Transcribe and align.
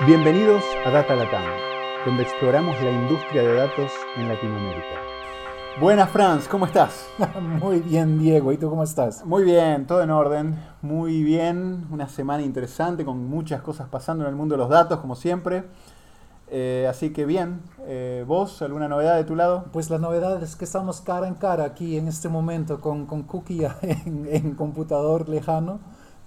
Bienvenidos 0.00 0.64
a 0.84 0.90
Data 0.90 1.14
Latam, 1.14 1.44
donde 2.04 2.24
exploramos 2.24 2.74
la 2.82 2.90
industria 2.90 3.42
de 3.42 3.54
datos 3.54 3.92
en 4.16 4.26
Latinoamérica. 4.26 5.00
Buenas, 5.80 6.10
Franz, 6.10 6.48
¿cómo 6.48 6.66
estás? 6.66 7.08
Muy 7.40 7.78
bien, 7.78 8.18
Diego. 8.18 8.52
¿Y 8.52 8.56
tú 8.58 8.68
cómo 8.68 8.82
estás? 8.82 9.24
Muy 9.24 9.44
bien, 9.44 9.86
todo 9.86 10.02
en 10.02 10.10
orden. 10.10 10.58
Muy 10.82 11.22
bien. 11.22 11.86
Una 11.92 12.08
semana 12.08 12.42
interesante 12.42 13.04
con 13.04 13.28
muchas 13.28 13.62
cosas 13.62 13.88
pasando 13.88 14.24
en 14.24 14.30
el 14.30 14.36
mundo 14.36 14.56
de 14.56 14.58
los 14.58 14.68
datos, 14.68 14.98
como 14.98 15.14
siempre. 15.14 15.62
Eh, 16.48 16.88
así 16.90 17.12
que 17.12 17.24
bien, 17.24 17.62
eh, 17.86 18.24
¿vos 18.26 18.62
alguna 18.62 18.88
novedad 18.88 19.14
de 19.14 19.24
tu 19.24 19.36
lado? 19.36 19.66
Pues 19.72 19.90
la 19.90 19.98
novedad 19.98 20.42
es 20.42 20.56
que 20.56 20.64
estamos 20.64 21.02
cara 21.02 21.28
en 21.28 21.34
cara 21.34 21.64
aquí 21.64 21.96
en 21.96 22.08
este 22.08 22.28
momento 22.28 22.80
con, 22.80 23.06
con 23.06 23.22
Cookie 23.22 23.64
en, 23.82 24.26
en 24.28 24.56
computador 24.56 25.28
lejano 25.28 25.78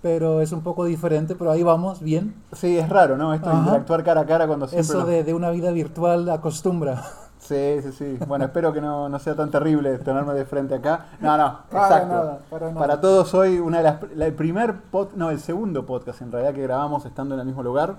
pero 0.07 0.39
es 0.39 0.53
un 0.53 0.61
poco 0.61 0.85
diferente, 0.85 1.35
pero 1.35 1.51
ahí 1.51 1.63
vamos, 1.63 1.99
bien. 1.99 2.33
Sí, 2.53 2.77
es 2.77 2.87
raro, 2.87 3.17
¿no? 3.17 3.33
Esto 3.33 3.49
de 3.49 3.57
interactuar 3.57 4.05
cara 4.05 4.21
a 4.21 4.25
cara 4.25 4.47
cuando 4.47 4.65
siempre... 4.65 4.87
Eso 4.87 5.05
de, 5.05 5.25
de, 5.25 5.33
una 5.33 5.49
vida 5.49 5.69
virtual 5.71 6.29
acostumbra. 6.29 7.03
Sí, 7.39 7.81
sí, 7.81 7.91
sí. 7.91 8.17
Bueno, 8.25 8.45
espero 8.45 8.71
que 8.71 8.79
no, 8.79 9.09
no, 9.09 9.19
sea 9.19 9.35
tan 9.35 9.51
terrible 9.51 9.97
tenerme 9.99 10.33
de 10.33 10.45
frente 10.45 10.75
acá. 10.75 11.07
No, 11.19 11.37
no, 11.37 11.59
para 11.69 11.87
exacto. 11.87 12.13
Nada, 12.13 12.39
para, 12.49 12.67
nada. 12.67 12.79
para, 12.79 13.01
todos 13.01 13.33
hoy, 13.33 13.59
una 13.59 13.77
de 13.77 13.83
las, 13.83 13.97
el 14.17 14.33
primer, 14.33 14.75
pod, 14.75 15.09
no, 15.15 15.29
el 15.29 15.39
segundo 15.41 15.85
podcast 15.85 16.21
en 16.21 16.31
realidad 16.31 16.53
que 16.53 16.63
grabamos 16.63 17.05
estando 17.05 17.35
en 17.35 17.41
el 17.41 17.45
mismo 17.45 17.63
lugar. 17.63 17.95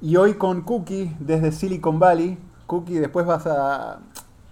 Y 0.00 0.16
hoy 0.16 0.34
con 0.34 0.62
Cookie 0.62 1.16
desde 1.20 1.52
Silicon 1.52 2.00
Valley. 2.00 2.36
Cookie, 2.66 2.98
después 2.98 3.26
vas 3.26 3.46
a, 3.46 4.00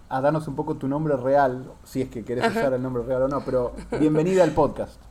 a 0.09 0.21
darnos 0.21 0.47
un 0.47 0.55
poco 0.55 0.75
tu 0.75 0.87
nombre 0.87 1.17
real, 1.17 1.69
si 1.83 2.01
es 2.01 2.09
que 2.09 2.23
querés 2.23 2.45
Ajá. 2.45 2.59
usar 2.59 2.73
el 2.73 2.81
nombre 2.81 3.03
real 3.03 3.23
o 3.23 3.27
no, 3.27 3.41
pero 3.41 3.73
bienvenida 3.99 4.43
al 4.43 4.51
podcast. 4.51 5.06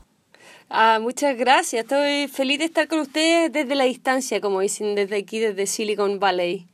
Ah, 0.68 0.98
muchas 1.00 1.36
gracias. 1.36 1.84
Estoy 1.84 2.28
feliz 2.28 2.58
de 2.58 2.64
estar 2.64 2.88
con 2.88 2.98
ustedes 2.98 3.52
desde 3.52 3.74
la 3.74 3.84
distancia, 3.84 4.40
como 4.40 4.60
dicen 4.60 4.94
desde 4.94 5.16
aquí, 5.18 5.38
desde 5.38 5.66
Silicon 5.66 6.18
Valley. 6.18 6.66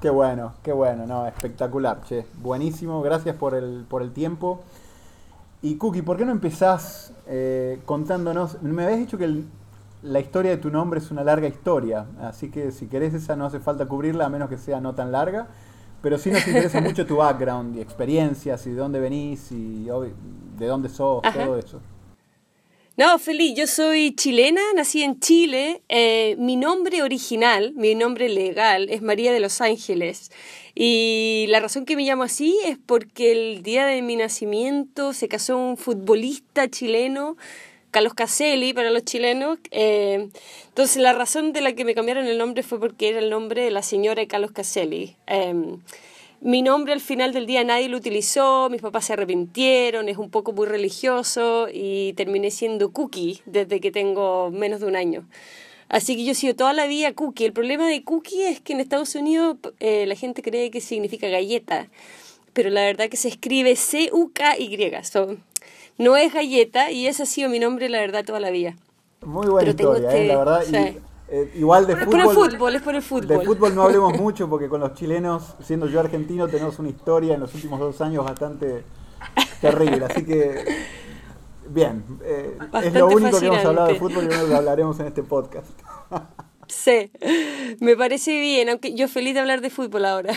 Qué 0.00 0.10
bueno, 0.10 0.54
qué 0.62 0.72
bueno, 0.72 1.06
no, 1.06 1.26
espectacular, 1.26 2.02
che. 2.02 2.24
Buenísimo, 2.38 3.02
gracias 3.02 3.36
por 3.36 3.54
el, 3.54 3.84
por 3.88 4.02
el 4.02 4.12
tiempo. 4.12 4.60
Y 5.62 5.76
Cookie, 5.76 6.02
¿por 6.02 6.16
qué 6.16 6.24
no 6.24 6.32
empezás 6.32 7.12
eh, 7.26 7.80
contándonos? 7.84 8.60
Me 8.62 8.82
habías 8.84 8.98
dicho 8.98 9.16
que 9.16 9.24
el, 9.24 9.46
la 10.02 10.18
historia 10.18 10.50
de 10.50 10.56
tu 10.56 10.70
nombre 10.70 10.98
es 10.98 11.10
una 11.12 11.22
larga 11.22 11.46
historia, 11.46 12.06
así 12.20 12.50
que 12.50 12.72
si 12.72 12.86
querés 12.86 13.14
esa 13.14 13.36
no 13.36 13.46
hace 13.46 13.60
falta 13.60 13.86
cubrirla 13.86 14.26
a 14.26 14.28
menos 14.28 14.48
que 14.48 14.58
sea 14.58 14.80
no 14.80 14.94
tan 14.96 15.12
larga, 15.12 15.46
pero 16.02 16.18
sí 16.18 16.32
nos 16.32 16.46
interesa 16.48 16.80
mucho 16.82 17.06
tu 17.06 17.16
background 17.16 17.76
y 17.76 17.80
experiencias 17.80 18.66
y 18.66 18.70
de 18.70 18.76
dónde 18.76 18.98
venís 18.98 19.52
y 19.52 19.86
de 20.58 20.66
dónde 20.66 20.88
sos, 20.88 21.20
Ajá. 21.24 21.44
todo 21.44 21.56
eso. 21.56 21.80
No, 22.98 23.18
feliz, 23.18 23.54
yo 23.56 23.66
soy 23.66 24.14
chilena, 24.14 24.60
nací 24.76 25.02
en 25.02 25.18
Chile. 25.18 25.80
Eh, 25.88 26.36
mi 26.38 26.56
nombre 26.56 27.02
original, 27.02 27.72
mi 27.74 27.94
nombre 27.94 28.28
legal, 28.28 28.90
es 28.90 29.00
María 29.00 29.32
de 29.32 29.40
los 29.40 29.62
Ángeles. 29.62 30.30
Y 30.74 31.46
la 31.48 31.60
razón 31.60 31.86
que 31.86 31.96
me 31.96 32.04
llamo 32.04 32.22
así 32.22 32.58
es 32.66 32.76
porque 32.84 33.32
el 33.32 33.62
día 33.62 33.86
de 33.86 34.02
mi 34.02 34.16
nacimiento 34.16 35.14
se 35.14 35.26
casó 35.26 35.56
un 35.56 35.78
futbolista 35.78 36.68
chileno, 36.68 37.38
Carlos 37.90 38.12
Caselli, 38.12 38.74
para 38.74 38.90
los 38.90 39.06
chilenos. 39.06 39.58
Eh, 39.70 40.28
entonces, 40.68 40.98
la 40.98 41.14
razón 41.14 41.54
de 41.54 41.62
la 41.62 41.72
que 41.72 41.86
me 41.86 41.94
cambiaron 41.94 42.26
el 42.26 42.36
nombre 42.36 42.62
fue 42.62 42.78
porque 42.78 43.08
era 43.08 43.20
el 43.20 43.30
nombre 43.30 43.62
de 43.62 43.70
la 43.70 43.82
señora 43.82 44.26
Carlos 44.26 44.52
Caselli. 44.52 45.16
Eh, 45.28 45.54
mi 46.42 46.60
nombre 46.60 46.92
al 46.92 47.00
final 47.00 47.32
del 47.32 47.46
día 47.46 47.62
nadie 47.62 47.88
lo 47.88 47.96
utilizó, 47.96 48.68
mis 48.68 48.82
papás 48.82 49.06
se 49.06 49.12
arrepintieron, 49.12 50.08
es 50.08 50.18
un 50.18 50.28
poco 50.28 50.52
muy 50.52 50.66
religioso 50.66 51.68
y 51.72 52.14
terminé 52.14 52.50
siendo 52.50 52.90
Cookie 52.90 53.40
desde 53.46 53.80
que 53.80 53.92
tengo 53.92 54.50
menos 54.50 54.80
de 54.80 54.86
un 54.86 54.96
año. 54.96 55.24
Así 55.88 56.16
que 56.16 56.24
yo 56.24 56.32
he 56.32 56.34
sido 56.34 56.56
toda 56.56 56.72
la 56.72 56.86
vida 56.86 57.12
Cookie. 57.12 57.44
El 57.44 57.52
problema 57.52 57.86
de 57.86 58.02
Cookie 58.02 58.42
es 58.42 58.60
que 58.60 58.72
en 58.72 58.80
Estados 58.80 59.14
Unidos 59.14 59.56
eh, 59.78 60.04
la 60.06 60.16
gente 60.16 60.42
cree 60.42 60.70
que 60.72 60.80
significa 60.80 61.28
galleta, 61.28 61.88
pero 62.52 62.70
la 62.70 62.82
verdad 62.82 63.08
que 63.08 63.16
se 63.16 63.28
escribe 63.28 63.76
C-U-K-Y. 63.76 65.04
So, 65.04 65.36
no 65.98 66.16
es 66.16 66.34
galleta 66.34 66.90
y 66.90 67.06
ese 67.06 67.22
ha 67.22 67.26
sido 67.26 67.50
mi 67.50 67.60
nombre 67.60 67.88
la 67.88 68.00
verdad 68.00 68.24
toda 68.24 68.40
la 68.40 68.50
vida. 68.50 68.76
Muy 69.24 69.46
buena 69.46 69.72
pero 69.76 69.94
historia, 69.94 70.08
este, 70.08 70.24
¿eh? 70.24 70.28
la 70.28 70.38
verdad. 70.38 70.64
Y 70.96 71.11
eh, 71.34 71.50
igual 71.54 71.86
de 71.86 71.96
fútbol. 71.96 72.10
Por 72.10 72.20
el 72.20 72.50
fútbol, 72.50 72.74
es 72.74 72.82
por 72.82 72.94
el 72.94 73.02
fútbol. 73.02 73.26
De 73.26 73.40
fútbol 73.40 73.74
no 73.74 73.82
hablemos 73.84 74.18
mucho 74.18 74.50
porque 74.50 74.68
con 74.68 74.82
los 74.82 74.92
chilenos, 74.92 75.56
siendo 75.62 75.86
yo 75.86 75.98
argentino, 76.00 76.46
tenemos 76.46 76.78
una 76.78 76.90
historia 76.90 77.32
en 77.32 77.40
los 77.40 77.54
últimos 77.54 77.80
dos 77.80 77.98
años 78.02 78.22
bastante 78.22 78.84
terrible. 79.58 80.04
Así 80.04 80.26
que, 80.26 80.62
bien, 81.70 82.04
eh, 82.22 82.58
es 82.84 82.92
lo 82.92 83.06
único 83.06 83.30
fascinante. 83.30 83.40
que 83.40 83.46
hemos 83.46 83.64
hablado 83.64 83.88
de 83.88 83.94
fútbol 83.94 84.24
y 84.24 84.28
no 84.28 84.42
lo 84.42 84.56
hablaremos 84.56 85.00
en 85.00 85.06
este 85.06 85.22
podcast. 85.22 85.70
Sí, 86.72 87.10
me 87.80 87.96
parece 87.96 88.40
bien, 88.40 88.70
aunque 88.70 88.94
yo 88.94 89.06
feliz 89.06 89.34
de 89.34 89.40
hablar 89.40 89.60
de 89.60 89.68
fútbol 89.68 90.06
ahora. 90.06 90.32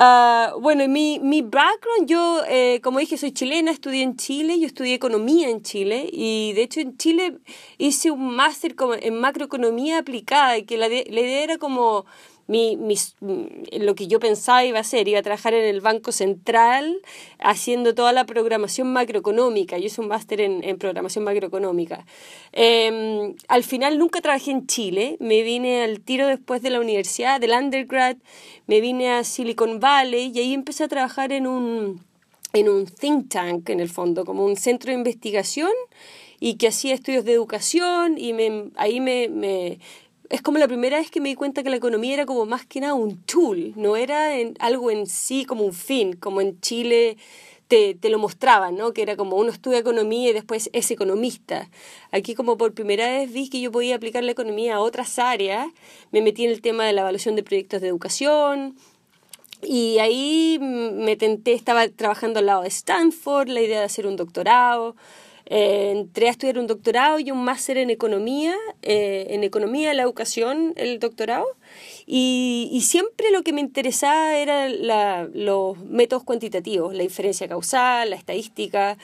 uh, 0.00 0.60
bueno, 0.60 0.88
mi, 0.88 1.20
mi 1.20 1.42
background, 1.42 2.08
yo, 2.08 2.42
eh, 2.48 2.80
como 2.82 2.98
dije, 2.98 3.16
soy 3.18 3.30
chilena, 3.30 3.70
estudié 3.70 4.02
en 4.02 4.16
Chile, 4.16 4.58
yo 4.58 4.66
estudié 4.66 4.94
economía 4.94 5.48
en 5.48 5.62
Chile 5.62 6.10
y 6.12 6.54
de 6.54 6.62
hecho 6.62 6.80
en 6.80 6.96
Chile 6.96 7.38
hice 7.78 8.10
un 8.10 8.34
máster 8.34 8.74
en 9.00 9.20
macroeconomía 9.20 9.98
aplicada 9.98 10.58
y 10.58 10.64
que 10.64 10.76
la, 10.76 10.88
de, 10.88 11.06
la 11.08 11.20
idea 11.20 11.44
era 11.44 11.58
como 11.58 12.04
mi, 12.48 12.76
mis, 12.78 13.14
lo 13.20 13.94
que 13.94 14.06
yo 14.06 14.18
pensaba 14.18 14.64
iba 14.64 14.78
a 14.78 14.80
hacer, 14.80 15.06
iba 15.06 15.18
a 15.18 15.22
trabajar 15.22 15.52
en 15.52 15.66
el 15.66 15.82
Banco 15.82 16.12
Central 16.12 17.00
haciendo 17.38 17.94
toda 17.94 18.12
la 18.12 18.24
programación 18.24 18.90
macroeconómica. 18.90 19.76
Yo 19.76 19.86
hice 19.86 20.00
un 20.00 20.08
máster 20.08 20.40
en, 20.40 20.64
en, 20.64 20.78
programación 20.78 21.24
macroeconómica. 21.24 22.06
Eh, 22.52 23.34
al 23.48 23.64
final 23.64 23.98
nunca 23.98 24.22
trabajé 24.22 24.50
en 24.50 24.66
Chile, 24.66 25.18
me 25.20 25.42
vine 25.42 25.82
al 25.82 26.00
tiro 26.00 26.26
después 26.26 26.62
de 26.62 26.70
la 26.70 26.80
universidad, 26.80 27.38
del 27.38 27.52
undergrad, 27.52 28.16
me 28.66 28.80
vine 28.80 29.10
a 29.10 29.24
Silicon 29.24 29.78
Valley 29.78 30.32
y 30.34 30.40
ahí 30.40 30.54
empecé 30.54 30.84
a 30.84 30.88
trabajar 30.88 31.32
en 31.32 31.46
un, 31.46 32.02
en 32.54 32.70
un 32.70 32.86
think 32.86 33.28
tank, 33.28 33.68
en 33.68 33.80
el 33.80 33.90
fondo, 33.90 34.24
como 34.24 34.46
un 34.46 34.56
centro 34.56 34.90
de 34.90 34.96
investigación 34.96 35.70
y 36.40 36.54
que 36.54 36.68
hacía 36.68 36.94
estudios 36.94 37.24
de 37.26 37.32
educación 37.32 38.16
y 38.16 38.32
me, 38.32 38.70
ahí 38.76 39.00
me, 39.00 39.28
me 39.28 39.78
es 40.30 40.42
como 40.42 40.58
la 40.58 40.68
primera 40.68 40.98
vez 40.98 41.10
que 41.10 41.20
me 41.20 41.30
di 41.30 41.34
cuenta 41.34 41.62
que 41.62 41.70
la 41.70 41.76
economía 41.76 42.14
era 42.14 42.26
como 42.26 42.46
más 42.46 42.66
que 42.66 42.80
nada 42.80 42.94
un 42.94 43.16
tool, 43.22 43.72
no 43.76 43.96
era 43.96 44.38
en, 44.38 44.54
algo 44.58 44.90
en 44.90 45.06
sí 45.06 45.44
como 45.44 45.64
un 45.64 45.72
fin, 45.72 46.14
como 46.14 46.40
en 46.40 46.60
Chile 46.60 47.16
te, 47.68 47.94
te, 47.94 48.08
lo 48.08 48.18
mostraban, 48.18 48.76
¿no? 48.76 48.92
que 48.92 49.02
era 49.02 49.16
como 49.16 49.36
uno 49.36 49.50
estudia 49.50 49.78
economía 49.78 50.30
y 50.30 50.32
después 50.32 50.70
es 50.72 50.90
economista. 50.90 51.68
Aquí 52.12 52.34
como 52.34 52.56
por 52.56 52.72
primera 52.72 53.06
vez 53.06 53.32
vi 53.32 53.48
que 53.50 53.60
yo 53.60 53.70
podía 53.70 53.96
aplicar 53.96 54.24
la 54.24 54.32
economía 54.32 54.76
a 54.76 54.80
otras 54.80 55.18
áreas, 55.18 55.66
me 56.10 56.22
metí 56.22 56.44
en 56.44 56.50
el 56.50 56.62
tema 56.62 56.84
de 56.84 56.92
la 56.92 57.02
evaluación 57.02 57.36
de 57.36 57.42
proyectos 57.42 57.80
de 57.80 57.88
educación, 57.88 58.76
y 59.62 59.98
ahí 59.98 60.58
me 60.60 61.16
tenté, 61.16 61.52
estaba 61.52 61.88
trabajando 61.88 62.38
al 62.38 62.46
lado 62.46 62.62
de 62.62 62.68
Stanford, 62.68 63.48
la 63.48 63.60
idea 63.60 63.80
de 63.80 63.86
hacer 63.86 64.06
un 64.06 64.16
doctorado. 64.16 64.94
Eh, 65.50 65.92
entré 65.96 66.28
a 66.28 66.30
estudiar 66.30 66.58
un 66.58 66.66
doctorado 66.66 67.18
y 67.18 67.30
un 67.30 67.42
máster 67.42 67.78
en 67.78 67.88
economía, 67.88 68.54
eh, 68.82 69.28
en 69.30 69.44
economía 69.44 69.88
de 69.88 69.94
la 69.94 70.02
educación, 70.02 70.74
el 70.76 70.98
doctorado, 70.98 71.46
y, 72.10 72.70
y 72.72 72.80
siempre 72.80 73.30
lo 73.30 73.42
que 73.42 73.52
me 73.52 73.60
interesaba 73.60 74.38
era 74.38 74.66
la, 74.70 75.28
los 75.34 75.76
métodos 75.84 76.24
cuantitativos, 76.24 76.94
la 76.94 77.02
inferencia 77.02 77.46
causal, 77.46 78.08
la 78.08 78.16
estadística, 78.16 78.96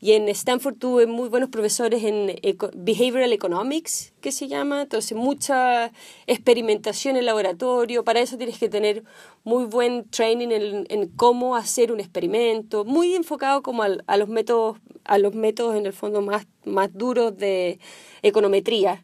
y 0.00 0.12
en 0.12 0.28
Stanford 0.28 0.76
tuve 0.76 1.08
muy 1.08 1.28
buenos 1.28 1.48
profesores 1.48 2.04
en 2.04 2.38
eco 2.42 2.70
Behavioral 2.72 3.32
Economics, 3.32 4.12
que 4.20 4.30
se 4.30 4.46
llama, 4.46 4.82
entonces 4.82 5.18
mucha 5.18 5.90
experimentación 6.28 7.16
en 7.16 7.26
laboratorio, 7.26 8.04
para 8.04 8.20
eso 8.20 8.38
tienes 8.38 8.58
que 8.58 8.68
tener 8.68 9.02
muy 9.42 9.64
buen 9.64 10.08
training 10.08 10.50
en, 10.52 10.86
en 10.88 11.08
cómo 11.08 11.56
hacer 11.56 11.90
un 11.90 11.98
experimento, 11.98 12.84
muy 12.84 13.16
enfocado 13.16 13.64
como 13.64 13.82
a, 13.82 13.88
a, 14.06 14.16
los 14.16 14.28
métodos, 14.28 14.78
a 15.02 15.18
los 15.18 15.34
métodos 15.34 15.74
en 15.74 15.86
el 15.86 15.92
fondo 15.92 16.22
más, 16.22 16.46
más 16.64 16.94
duros 16.94 17.36
de 17.36 17.80
econometría. 18.22 19.02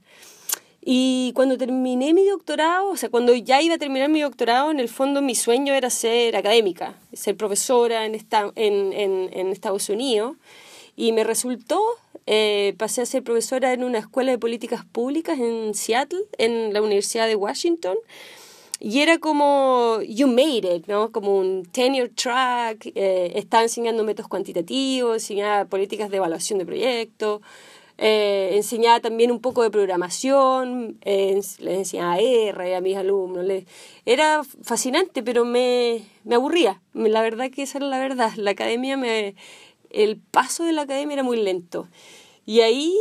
Y 0.91 1.33
cuando 1.35 1.59
terminé 1.59 2.15
mi 2.15 2.25
doctorado, 2.25 2.89
o 2.89 2.97
sea, 2.97 3.11
cuando 3.11 3.35
ya 3.35 3.61
iba 3.61 3.75
a 3.75 3.79
terminar 3.79 4.09
mi 4.09 4.23
doctorado, 4.23 4.71
en 4.71 4.81
el 4.81 4.89
fondo 4.89 5.21
mi 5.21 5.35
sueño 5.35 5.75
era 5.75 5.91
ser 5.91 6.35
académica, 6.35 6.95
ser 7.13 7.37
profesora 7.37 8.07
en, 8.07 8.15
esta, 8.15 8.51
en, 8.55 8.95
en, 8.95 9.49
Estados 9.49 9.91
Unidos. 9.91 10.39
Y 10.97 11.13
me 11.13 11.25
resultó, 11.25 11.79
eh, 12.25 12.75
pasé 12.79 13.03
a 13.03 13.05
ser 13.05 13.23
profesora 13.23 13.75
en 13.75 13.85
una 13.85 13.99
escuela 13.99 14.31
de 14.31 14.39
políticas 14.39 14.83
públicas 14.87 15.39
en 15.39 15.75
Seattle, 15.75 16.23
en 16.39 16.73
la 16.73 16.81
Universidad 16.81 17.27
de 17.27 17.37
Washington. 17.37 17.99
Y 18.81 19.01
era 19.01 19.19
como, 19.19 19.99
you 20.09 20.27
made 20.27 20.75
it, 20.75 20.87
¿no? 20.87 21.13
Como 21.13 21.37
un 21.37 21.67
tenure 21.67 22.09
track, 22.09 22.93
eh, 22.95 23.33
estaba 23.35 23.63
enseñando 23.63 24.05
métodos 24.05 24.29
cuantitativos, 24.29 25.17
enseñaba 25.17 25.67
políticas 25.67 26.09
de 26.09 26.17
evaluación 26.17 26.59
de 26.59 26.65
proyectos, 26.65 27.43
eh, 27.99 28.53
enseñaba 28.55 29.01
también 29.01 29.31
un 29.31 29.41
poco 29.41 29.63
de 29.63 29.71
programación, 29.71 30.99
eh, 31.03 31.41
les 31.59 31.79
enseñaba 31.79 32.19
R 32.19 32.75
a 32.77 32.81
mis 32.81 32.97
alumnos. 32.97 33.45
Les, 33.45 33.65
era 34.07 34.43
fascinante, 34.63 35.23
pero 35.23 35.45
me, 35.45 36.03
me 36.25 36.37
aburría. 36.37 36.81
La 36.95 37.21
verdad 37.23 37.51
que 37.51 37.63
esa 37.63 37.79
era 37.79 37.89
la 37.89 37.99
verdad. 37.99 38.33
La 38.37 38.53
academia 38.53 38.97
me 38.97 39.35
el 39.91 40.19
paso 40.19 40.65
de 40.65 40.73
la 40.73 40.83
academia 40.83 41.15
era 41.15 41.23
muy 41.23 41.41
lento. 41.43 41.89
Y 42.47 42.61
ahí 42.61 42.95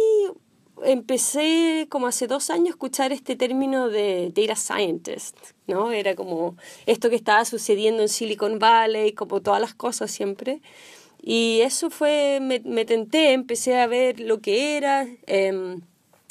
empecé 0.84 1.88
como 1.90 2.08
hace 2.08 2.28
dos 2.28 2.50
años 2.50 2.68
a 2.68 2.70
escuchar 2.72 3.12
este 3.12 3.36
término 3.36 3.90
de 3.90 4.32
data 4.36 4.56
scientist, 4.56 5.38
¿no? 5.66 5.92
Era 5.92 6.16
como 6.16 6.56
esto 6.86 7.10
que 7.10 7.16
estaba 7.16 7.46
sucediendo 7.46 8.04
en 8.04 8.10
Silicon 8.10 8.60
Valley, 8.60 9.14
como 9.14 9.42
todas 9.42 9.62
las 9.62 9.74
cosas 9.74 10.12
siempre. 10.12 10.62
Y 11.30 11.60
eso 11.60 11.90
fue, 11.90 12.40
me, 12.42 12.62
me 12.62 12.86
tenté, 12.86 13.34
empecé 13.34 13.78
a 13.78 13.86
ver 13.86 14.22
lo 14.22 14.40
que 14.40 14.78
era 14.78 15.06
em, 15.26 15.82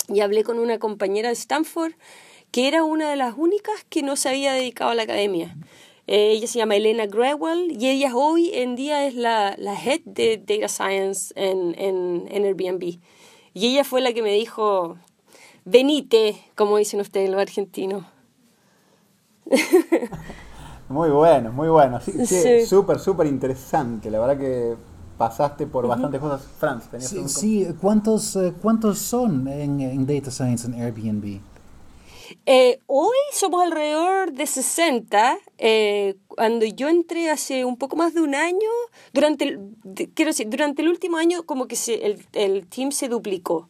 y 0.08 0.20
hablé 0.20 0.42
con 0.42 0.58
una 0.58 0.78
compañera 0.78 1.28
de 1.28 1.34
Stanford 1.34 1.92
que 2.50 2.66
era 2.66 2.82
una 2.82 3.10
de 3.10 3.16
las 3.16 3.34
únicas 3.36 3.74
que 3.90 4.02
no 4.02 4.16
se 4.16 4.30
había 4.30 4.54
dedicado 4.54 4.92
a 4.92 4.94
la 4.94 5.02
academia. 5.02 5.54
Eh, 6.06 6.30
ella 6.30 6.46
se 6.46 6.60
llama 6.60 6.76
Elena 6.76 7.04
Grewell 7.04 7.76
y 7.78 7.88
ella 7.88 8.16
hoy 8.16 8.52
en 8.54 8.74
día 8.74 9.06
es 9.06 9.14
la, 9.14 9.54
la 9.58 9.74
head 9.74 10.00
de 10.06 10.38
Data 10.38 10.68
Science 10.68 11.34
en, 11.36 11.78
en, 11.78 12.26
en 12.30 12.44
Airbnb. 12.46 12.98
Y 13.52 13.66
ella 13.66 13.84
fue 13.84 14.00
la 14.00 14.14
que 14.14 14.22
me 14.22 14.32
dijo, 14.32 14.96
venite, 15.66 16.42
como 16.54 16.78
dicen 16.78 17.00
ustedes 17.00 17.28
los 17.28 17.38
argentinos. 17.38 18.06
Muy 20.88 21.10
bueno, 21.10 21.52
muy 21.52 21.68
bueno. 21.68 22.00
Sí, 22.00 22.26
sí. 22.26 22.66
Súper, 22.66 22.98
súper 22.98 23.26
interesante. 23.26 24.10
La 24.10 24.20
verdad 24.20 24.38
que 24.38 24.76
pasaste 25.18 25.66
por 25.66 25.86
bastantes 25.86 26.20
cosas. 26.20 26.42
Franz, 26.58 26.84
sí, 26.98 27.28
sí, 27.28 27.66
¿cuántos, 27.80 28.36
eh, 28.36 28.52
¿cuántos 28.60 28.98
son 28.98 29.48
en, 29.48 29.80
en 29.80 30.06
Data 30.06 30.30
Science 30.30 30.66
en 30.66 30.74
Airbnb? 30.74 31.40
Eh, 32.44 32.80
hoy 32.86 33.16
somos 33.32 33.62
alrededor 33.62 34.32
de 34.32 34.46
60. 34.46 35.38
Eh, 35.58 36.16
cuando 36.28 36.66
yo 36.66 36.88
entré 36.88 37.30
hace 37.30 37.64
un 37.64 37.76
poco 37.76 37.96
más 37.96 38.14
de 38.14 38.20
un 38.20 38.34
año, 38.34 38.68
durante 39.12 39.44
el, 39.44 39.60
quiero 40.14 40.30
decir, 40.30 40.48
durante 40.48 40.82
el 40.82 40.88
último 40.88 41.16
año 41.16 41.44
como 41.44 41.66
que 41.66 41.76
se, 41.76 42.06
el, 42.06 42.24
el 42.32 42.66
team 42.66 42.92
se 42.92 43.08
duplicó. 43.08 43.68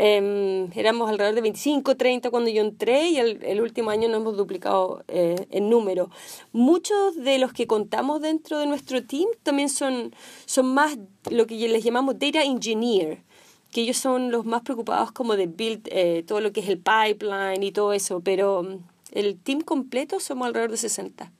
Eh, 0.00 0.68
éramos 0.76 1.10
alrededor 1.10 1.34
de 1.34 1.40
25, 1.40 1.96
30 1.96 2.30
cuando 2.30 2.50
yo 2.50 2.62
entré 2.62 3.08
y 3.08 3.18
el, 3.18 3.42
el 3.42 3.60
último 3.60 3.90
año 3.90 4.08
nos 4.08 4.20
hemos 4.20 4.36
duplicado 4.36 5.02
eh, 5.08 5.48
en 5.50 5.68
número. 5.68 6.08
Muchos 6.52 7.16
de 7.16 7.38
los 7.38 7.52
que 7.52 7.66
contamos 7.66 8.20
dentro 8.20 8.58
de 8.60 8.66
nuestro 8.66 9.04
team 9.04 9.26
también 9.42 9.68
son, 9.68 10.14
son 10.46 10.72
más 10.72 10.96
lo 11.30 11.48
que 11.48 11.56
les 11.68 11.82
llamamos 11.82 12.16
data 12.16 12.44
engineer 12.44 13.24
que 13.72 13.82
ellos 13.82 13.96
son 13.96 14.30
los 14.30 14.46
más 14.46 14.62
preocupados 14.62 15.12
como 15.12 15.36
de 15.36 15.46
build 15.46 15.88
eh, 15.90 16.24
todo 16.26 16.40
lo 16.40 16.52
que 16.52 16.60
es 16.60 16.68
el 16.68 16.78
pipeline 16.78 17.62
y 17.62 17.72
todo 17.72 17.92
eso, 17.92 18.20
pero 18.20 18.62
mm, 18.62 18.78
el 19.12 19.36
team 19.36 19.62
completo 19.62 20.20
somos 20.20 20.46
alrededor 20.46 20.70
de 20.70 20.76
60. 20.76 21.32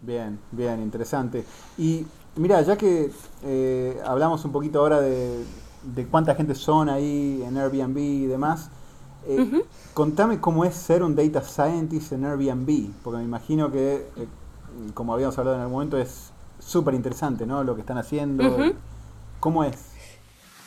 Bien, 0.00 0.38
bien, 0.50 0.80
interesante. 0.82 1.44
Y 1.76 2.06
mira, 2.36 2.62
ya 2.62 2.76
que 2.76 3.10
eh, 3.44 4.00
hablamos 4.04 4.44
un 4.44 4.52
poquito 4.52 4.80
ahora 4.80 5.00
de, 5.00 5.44
de, 5.82 6.06
cuánta 6.06 6.34
gente 6.34 6.54
son 6.54 6.88
ahí 6.88 7.42
en 7.46 7.56
Airbnb 7.56 7.98
y 7.98 8.26
demás, 8.26 8.70
eh, 9.26 9.62
contame 9.94 10.40
cómo 10.40 10.64
es 10.64 10.74
ser 10.74 11.02
un 11.02 11.14
data 11.14 11.42
scientist 11.42 12.12
en 12.12 12.24
Airbnb, 12.24 12.90
porque 13.02 13.18
me 13.18 13.24
imagino 13.24 13.70
que, 13.70 14.06
eh, 14.16 14.28
como 14.94 15.12
habíamos 15.12 15.36
hablado 15.38 15.56
en 15.56 15.62
algún 15.62 15.74
momento, 15.74 15.98
es 15.98 16.32
súper 16.58 16.94
interesante, 16.94 17.46
¿no? 17.46 17.64
Lo 17.64 17.74
que 17.74 17.80
están 17.80 17.98
haciendo. 17.98 18.74
¿Cómo 19.40 19.64
es? 19.64 19.76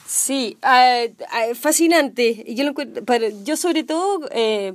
Sí, 0.06 0.58
uh, 0.64 1.56
fascinante. 1.56 2.44
Yo, 2.54 2.66
lo, 2.66 2.74
yo 3.44 3.56
sobre 3.56 3.84
todo 3.84 4.20
eh, 4.32 4.74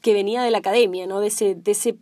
que 0.00 0.14
venía 0.14 0.42
de 0.42 0.50
la 0.50 0.58
academia, 0.58 1.06
¿no? 1.06 1.20
De 1.20 1.28
ese, 1.28 1.54
de 1.54 1.72
ese, 1.72 1.96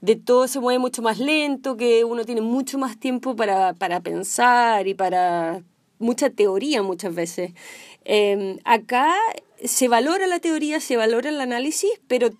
de 0.00 0.16
todo 0.16 0.46
se 0.46 0.60
mueve 0.60 0.78
mucho 0.78 1.00
más 1.02 1.18
lento, 1.18 1.76
que 1.76 2.04
uno 2.04 2.24
tiene 2.24 2.40
mucho 2.40 2.78
más 2.78 2.98
tiempo 2.98 3.34
para, 3.34 3.72
para 3.74 4.00
pensar 4.00 4.86
y 4.86 4.94
para 4.94 5.62
mucha 5.98 6.30
teoría 6.30 6.82
muchas 6.82 7.14
veces. 7.14 7.52
Eh, 8.04 8.58
acá 8.64 9.14
se 9.64 9.88
valora 9.88 10.26
la 10.26 10.38
teoría, 10.38 10.80
se 10.80 10.96
valora 10.96 11.30
el 11.30 11.40
análisis, 11.40 11.90
pero 12.06 12.30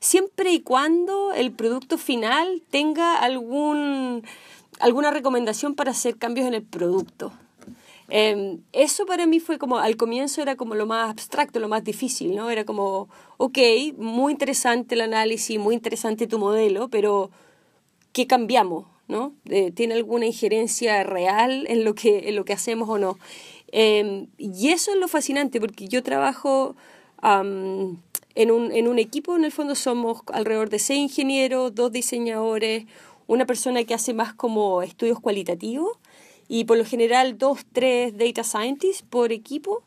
siempre 0.00 0.52
y 0.52 0.60
cuando 0.60 1.32
el 1.32 1.52
producto 1.52 1.98
final 1.98 2.62
tenga 2.70 3.18
algún, 3.18 4.22
alguna 4.80 5.10
recomendación 5.10 5.74
para 5.74 5.92
hacer 5.92 6.16
cambios 6.16 6.46
en 6.46 6.54
el 6.54 6.62
producto. 6.62 7.32
Eh, 8.10 8.58
eso 8.72 9.06
para 9.06 9.26
mí 9.26 9.40
fue 9.40 9.58
como, 9.58 9.78
al 9.78 9.96
comienzo 9.96 10.42
era 10.42 10.56
como 10.56 10.74
lo 10.74 10.86
más 10.86 11.10
abstracto, 11.10 11.58
lo 11.58 11.68
más 11.68 11.84
difícil, 11.84 12.36
¿no? 12.36 12.50
Era 12.50 12.64
como, 12.64 13.08
ok, 13.38 13.58
muy 13.96 14.32
interesante 14.32 14.94
el 14.94 15.00
análisis, 15.00 15.58
muy 15.58 15.74
interesante 15.74 16.26
tu 16.26 16.38
modelo, 16.38 16.88
pero 16.88 17.30
¿qué 18.12 18.26
cambiamos? 18.26 18.86
¿No? 19.08 19.34
Eh, 19.46 19.70
¿Tiene 19.70 19.94
alguna 19.94 20.26
injerencia 20.26 21.02
real 21.04 21.66
en 21.68 21.84
lo 21.84 21.94
que, 21.94 22.28
en 22.28 22.36
lo 22.36 22.44
que 22.44 22.52
hacemos 22.52 22.88
o 22.88 22.98
no? 22.98 23.18
Eh, 23.76 24.28
y 24.38 24.68
eso 24.68 24.92
es 24.92 24.98
lo 24.98 25.08
fascinante, 25.08 25.60
porque 25.60 25.88
yo 25.88 26.02
trabajo 26.02 26.76
um, 27.22 27.96
en, 28.34 28.50
un, 28.50 28.72
en 28.72 28.88
un 28.88 28.98
equipo, 28.98 29.36
en 29.36 29.44
el 29.44 29.52
fondo 29.52 29.74
somos 29.74 30.22
alrededor 30.32 30.70
de 30.70 30.78
seis 30.78 31.00
ingenieros, 31.00 31.74
dos 31.74 31.90
diseñadores, 31.92 32.84
una 33.26 33.46
persona 33.46 33.84
que 33.84 33.94
hace 33.94 34.14
más 34.14 34.34
como 34.34 34.82
estudios 34.82 35.18
cualitativos 35.18 35.98
y 36.46 36.64
por 36.64 36.76
lo 36.76 36.84
general 36.84 37.38
dos, 37.38 37.60
tres 37.72 38.16
data 38.16 38.44
scientists 38.44 39.02
por 39.02 39.32
equipo. 39.32 39.82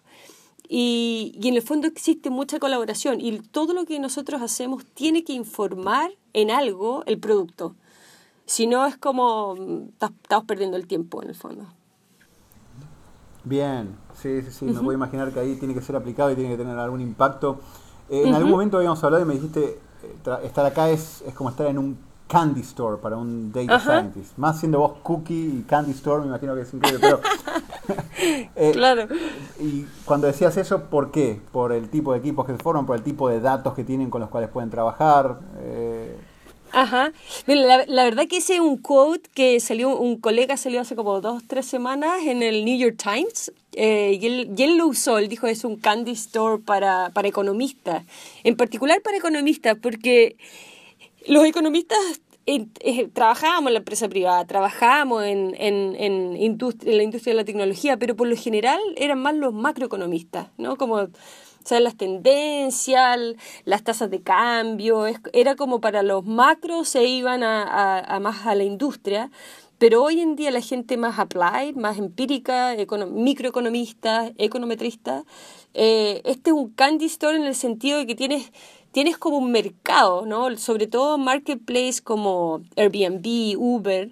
Y, 0.69 1.33
y, 1.41 1.47
en 1.47 1.55
el 1.55 1.61
fondo 1.61 1.87
existe 1.87 2.29
mucha 2.29 2.59
colaboración 2.59 3.21
y 3.21 3.39
todo 3.39 3.73
lo 3.73 3.85
que 3.85 3.99
nosotros 3.99 4.41
hacemos 4.41 4.83
tiene 4.85 5.23
que 5.23 5.31
informar 5.31 6.11
en 6.33 6.51
algo 6.51 7.03
el 7.05 7.19
producto. 7.19 7.75
Si 8.47 8.65
no 8.65 8.85
es 8.85 8.97
como 8.97 9.55
estamos 10.01 10.45
perdiendo 10.45 10.77
el 10.77 10.88
tiempo 10.88 11.21
en 11.21 11.29
el 11.29 11.35
fondo. 11.35 11.65
Bien, 13.44 13.95
sí, 14.15 14.41
sí, 14.41 14.51
sí, 14.51 14.65
me 14.65 14.79
voy 14.79 14.94
a 14.94 14.97
imaginar 14.97 15.31
que 15.31 15.39
ahí 15.39 15.55
tiene 15.55 15.73
que 15.73 15.81
ser 15.81 15.95
aplicado 15.97 16.31
y 16.31 16.35
tiene 16.35 16.51
que 16.51 16.57
tener 16.57 16.77
algún 16.79 17.01
impacto. 17.01 17.59
Eh, 18.09 18.23
en 18.25 18.33
algún 18.33 18.51
momento 18.51 18.77
habíamos 18.77 19.03
hablado 19.03 19.23
y 19.23 19.27
me 19.27 19.33
dijiste, 19.33 19.79
eh, 20.03 20.39
estar 20.44 20.65
acá 20.65 20.89
es, 20.89 21.21
es 21.27 21.33
como 21.33 21.49
estar 21.49 21.67
en 21.67 21.77
un 21.77 21.97
Candy 22.27 22.61
Store 22.61 22.97
para 23.01 23.17
un 23.17 23.51
data 23.51 23.79
scientist. 23.79 24.38
Más 24.38 24.59
siendo 24.59 24.79
vos 24.79 24.93
Cookie 25.03 25.59
y 25.59 25.65
Candy 25.67 25.91
Store, 25.91 26.21
me 26.21 26.27
imagino 26.27 26.55
que 26.55 26.61
es 26.61 26.73
increíble. 26.73 27.00
Pero, 27.01 27.21
eh, 28.55 28.71
claro. 28.73 29.07
Y 29.59 29.85
cuando 30.05 30.27
decías 30.27 30.55
eso, 30.57 30.83
¿por 30.83 31.11
qué? 31.11 31.41
¿Por 31.51 31.71
el 31.71 31.89
tipo 31.89 32.13
de 32.13 32.19
equipos 32.19 32.45
que 32.45 32.51
se 32.53 32.61
forman? 32.61 32.85
¿Por 32.85 32.97
el 32.97 33.03
tipo 33.03 33.29
de 33.29 33.39
datos 33.39 33.73
que 33.73 33.83
tienen 33.83 34.09
con 34.09 34.21
los 34.21 34.29
cuales 34.29 34.50
pueden 34.50 34.69
trabajar? 34.69 35.39
Ajá. 36.77 37.12
La, 37.47 37.85
la, 37.88 38.03
verdad 38.03 38.27
que 38.29 38.38
es 38.38 38.50
un 38.51 38.77
quote 38.77 39.27
que 39.33 39.59
salió, 39.59 39.97
un 39.97 40.21
colega 40.21 40.57
salió 40.57 40.79
hace 40.79 40.95
como 40.95 41.21
dos, 41.21 41.41
tres 41.47 41.65
semanas 41.65 42.21
en 42.24 42.44
el 42.44 42.65
New 42.65 42.77
York 42.77 42.97
Times. 43.01 43.51
Eh, 43.74 44.19
y, 44.21 44.25
él, 44.27 44.53
y, 44.56 44.62
él, 44.62 44.77
lo 44.77 44.85
usó, 44.85 45.18
él 45.18 45.27
dijo 45.27 45.47
es 45.47 45.63
un 45.63 45.77
candy 45.77 46.12
store 46.12 46.62
para, 46.62 47.10
para 47.15 47.27
economistas, 47.27 48.03
en 48.43 48.55
particular 48.55 49.01
para 49.01 49.17
economistas, 49.17 49.75
porque 49.81 50.38
los 51.25 51.46
economistas 51.46 51.98
eh, 52.46 53.07
trabajábamos 53.12 53.69
en 53.69 53.74
la 53.74 53.79
empresa 53.79 54.07
privada, 54.07 54.46
trabajábamos 54.46 55.24
en, 55.24 55.55
en, 55.57 55.96
en, 55.96 56.38
industria, 56.38 56.91
en 56.91 56.98
la 56.98 57.03
industria 57.03 57.34
de 57.34 57.38
la 57.38 57.46
tecnología, 57.46 57.98
pero 57.98 58.15
por 58.15 58.27
lo 58.27 58.36
general 58.36 58.79
eran 58.98 59.19
más 59.19 59.34
los 59.34 59.51
macroeconomistas, 59.51 60.50
¿no? 60.60 60.75
Como 60.75 61.07
sea, 61.67 61.79
las 61.79 61.95
tendencias, 61.95 63.19
las 63.65 63.83
tasas 63.83 64.09
de 64.09 64.21
cambio, 64.21 65.05
era 65.33 65.55
como 65.55 65.81
para 65.81 66.03
los 66.03 66.25
macros 66.25 66.89
se 66.89 67.05
iban 67.05 67.43
a, 67.43 68.00
a, 68.00 68.19
más 68.19 68.45
a 68.45 68.55
la 68.55 68.63
industria, 68.63 69.31
pero 69.77 70.03
hoy 70.03 70.21
en 70.21 70.36
día 70.36 70.50
la 70.50 70.62
gente 70.62 70.97
más 70.97 71.19
applied, 71.19 71.75
más 71.75 71.97
empírica, 71.97 72.75
microeconomista, 73.12 74.31
econometrista, 74.38 75.24
eh, 75.74 76.21
este 76.25 76.50
es 76.50 76.55
un 76.55 76.69
candy 76.69 77.05
store 77.05 77.38
en 77.38 77.43
el 77.43 77.55
sentido 77.55 78.00
de 78.00 78.07
que 78.07 78.15
tienes 78.15 78.51
tienes 78.91 79.17
como 79.17 79.38
un 79.38 79.51
mercado, 79.51 80.25
¿no? 80.25 80.55
Sobre 80.57 80.88
todo 80.88 81.19
marketplace 81.19 82.01
como 82.03 82.62
Airbnb, 82.75 83.55
Uber, 83.55 84.09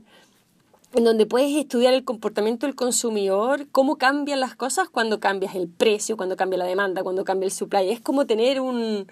en 0.96 1.04
donde 1.04 1.26
puedes 1.26 1.56
estudiar 1.56 1.94
el 1.94 2.06
comportamiento 2.06 2.66
del 2.66 2.76
consumidor, 2.76 3.68
cómo 3.72 3.98
cambian 3.98 4.40
las 4.40 4.56
cosas 4.56 4.88
cuando 4.88 5.20
cambias 5.20 5.56
el 5.56 5.68
precio, 5.68 6.16
cuando 6.16 6.38
cambia 6.38 6.58
la 6.58 6.66
demanda, 6.66 7.04
cuando 7.04 7.26
cambia 7.26 7.46
el 7.46 7.52
supply. 7.52 7.90
Es 7.90 8.00
como 8.00 8.26
tener 8.26 8.62
un, 8.62 9.08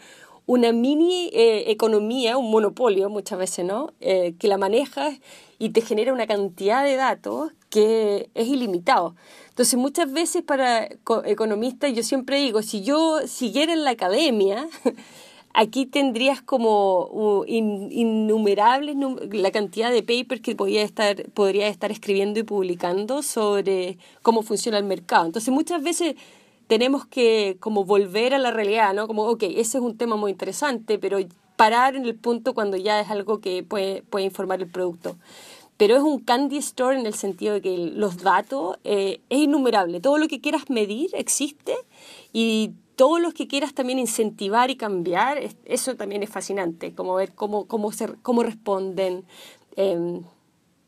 una 0.45 0.71
mini 0.71 1.29
eh, 1.33 1.65
economía, 1.67 2.37
un 2.37 2.49
monopolio 2.49 3.09
muchas 3.09 3.37
veces, 3.37 3.65
¿no? 3.65 3.91
Eh, 3.99 4.35
que 4.39 4.47
la 4.47 4.57
manejas 4.57 5.19
y 5.59 5.69
te 5.69 5.81
genera 5.81 6.13
una 6.13 6.25
cantidad 6.25 6.85
de 6.85 6.95
datos 6.95 7.51
que 7.69 8.29
es 8.33 8.47
ilimitado. 8.47 9.15
Entonces 9.49 9.77
muchas 9.77 10.11
veces 10.11 10.41
para 10.41 10.87
economistas 11.25 11.93
yo 11.93 12.03
siempre 12.03 12.37
digo, 12.37 12.61
si 12.61 12.81
yo 12.81 13.27
siguiera 13.27 13.73
en 13.73 13.83
la 13.83 13.91
academia, 13.91 14.67
aquí 15.53 15.86
tendrías 15.86 16.41
como 16.41 17.45
innumerables 17.48 18.95
la 19.31 19.51
cantidad 19.51 19.91
de 19.91 20.01
papers 20.01 20.41
que 20.41 20.55
podría 20.55 20.81
estar, 20.81 21.29
podría 21.31 21.67
estar 21.67 21.91
escribiendo 21.91 22.39
y 22.39 22.43
publicando 22.43 23.22
sobre 23.22 23.98
cómo 24.22 24.41
funciona 24.41 24.77
el 24.77 24.83
mercado. 24.83 25.25
Entonces 25.25 25.53
muchas 25.53 25.83
veces 25.83 26.15
tenemos 26.67 27.05
que 27.05 27.57
como 27.60 27.86
volver 27.86 28.33
a 28.33 28.39
la 28.39 28.51
realidad, 28.51 28.93
¿no? 28.93 29.07
Como, 29.07 29.24
ok, 29.25 29.43
ese 29.43 29.77
es 29.77 29.83
un 29.83 29.98
tema 29.98 30.15
muy 30.15 30.31
interesante, 30.31 30.98
pero 30.98 31.19
parar 31.55 31.95
en 31.95 32.05
el 32.05 32.15
punto 32.15 32.53
cuando 32.53 32.77
ya 32.77 33.00
es 33.00 33.10
algo 33.10 33.39
que 33.39 33.63
puede, 33.63 34.01
puede 34.01 34.25
informar 34.25 34.62
el 34.62 34.67
producto. 34.67 35.17
Pero 35.77 35.95
es 35.95 36.01
un 36.01 36.19
candy 36.19 36.57
store 36.57 37.00
en 37.00 37.05
el 37.05 37.13
sentido 37.13 37.55
de 37.55 37.62
que 37.62 37.77
los 37.77 38.17
datos 38.24 38.77
eh, 38.83 39.22
es 39.29 39.39
innumerable. 39.39 40.00
Todo 40.00 40.17
lo 40.17 40.27
que 40.27 40.39
quieras 40.39 40.69
medir 40.69 41.10
existe 41.13 41.75
y 42.31 42.72
todos 42.95 43.21
los 43.21 43.33
que 43.33 43.47
quieras 43.47 43.73
también 43.73 44.00
incentivar 44.00 44.69
y 44.69 44.75
cambiar, 44.75 45.39
eso 45.65 45.95
también 45.95 46.23
es 46.23 46.29
fascinante, 46.29 46.93
como 46.93 47.15
ver 47.15 47.33
cómo, 47.33 47.65
cómo, 47.65 47.91
cómo 48.21 48.43
responden. 48.43 49.25
Em, 49.75 50.21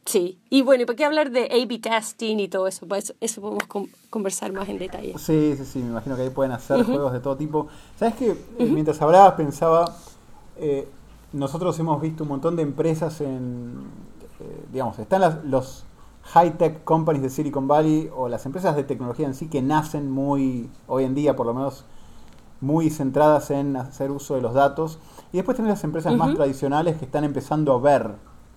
sí, 0.06 0.38
y 0.50 0.62
bueno, 0.62 0.84
¿y 0.84 0.86
por 0.86 0.96
qué 0.96 1.06
hablar 1.06 1.32
de 1.32 1.46
A-B 1.46 1.80
testing 1.80 2.38
y 2.40 2.48
todo 2.48 2.68
eso? 2.68 2.88
Pues 2.88 3.16
eso 3.20 3.42
podemos 3.42 3.64
conversar 4.10 4.52
más 4.54 4.70
en 4.70 4.78
detalle. 4.78 5.14
Sí, 5.18 5.56
sí, 5.58 5.66
sí, 5.66 5.80
me 5.80 5.90
imagino 5.90 6.16
que 6.16 6.24
ahí 6.24 6.30
pueden 6.30 6.52
hacer 6.52 6.84
juegos 6.84 7.14
de 7.14 7.20
todo 7.20 7.36
tipo. 7.36 7.68
¿Sabes 7.98 8.16
que 8.16 8.36
Mientras 8.60 9.02
hablabas 9.02 9.34
pensaba, 9.34 9.96
eh, 10.58 10.88
nosotros 11.34 11.78
hemos 11.80 12.02
visto 12.02 12.24
un 12.24 12.30
montón 12.30 12.56
de 12.56 12.62
empresas 12.62 13.20
en, 13.22 13.84
eh, 14.40 14.66
digamos, 14.72 15.00
están 15.00 15.22
las, 15.22 15.44
los 15.44 15.86
high-tech 16.24 16.84
companies 16.84 17.22
de 17.22 17.30
Silicon 17.30 17.68
Valley 17.68 18.10
o 18.16 18.30
las 18.30 18.46
empresas 18.46 18.76
de 18.76 18.84
tecnología 18.84 19.28
en 19.28 19.36
sí 19.36 19.48
que 19.48 19.62
nacen 19.62 20.10
muy, 20.10 20.70
hoy 20.88 21.04
en 21.04 21.14
día 21.16 21.36
por 21.36 21.46
lo 21.46 21.54
menos, 21.54 21.86
muy 22.66 22.90
centradas 22.90 23.52
en 23.52 23.76
hacer 23.78 24.12
uso 24.12 24.36
de 24.36 24.42
los 24.42 24.54
datos. 24.54 25.00
Y 25.32 25.38
después 25.38 25.56
tenés 25.56 25.70
las 25.70 25.84
empresas 25.84 26.16
más 26.16 26.34
tradicionales 26.34 26.98
que 26.98 27.06
están 27.06 27.24
empezando 27.24 27.74
a 27.74 27.80
ver 27.80 28.16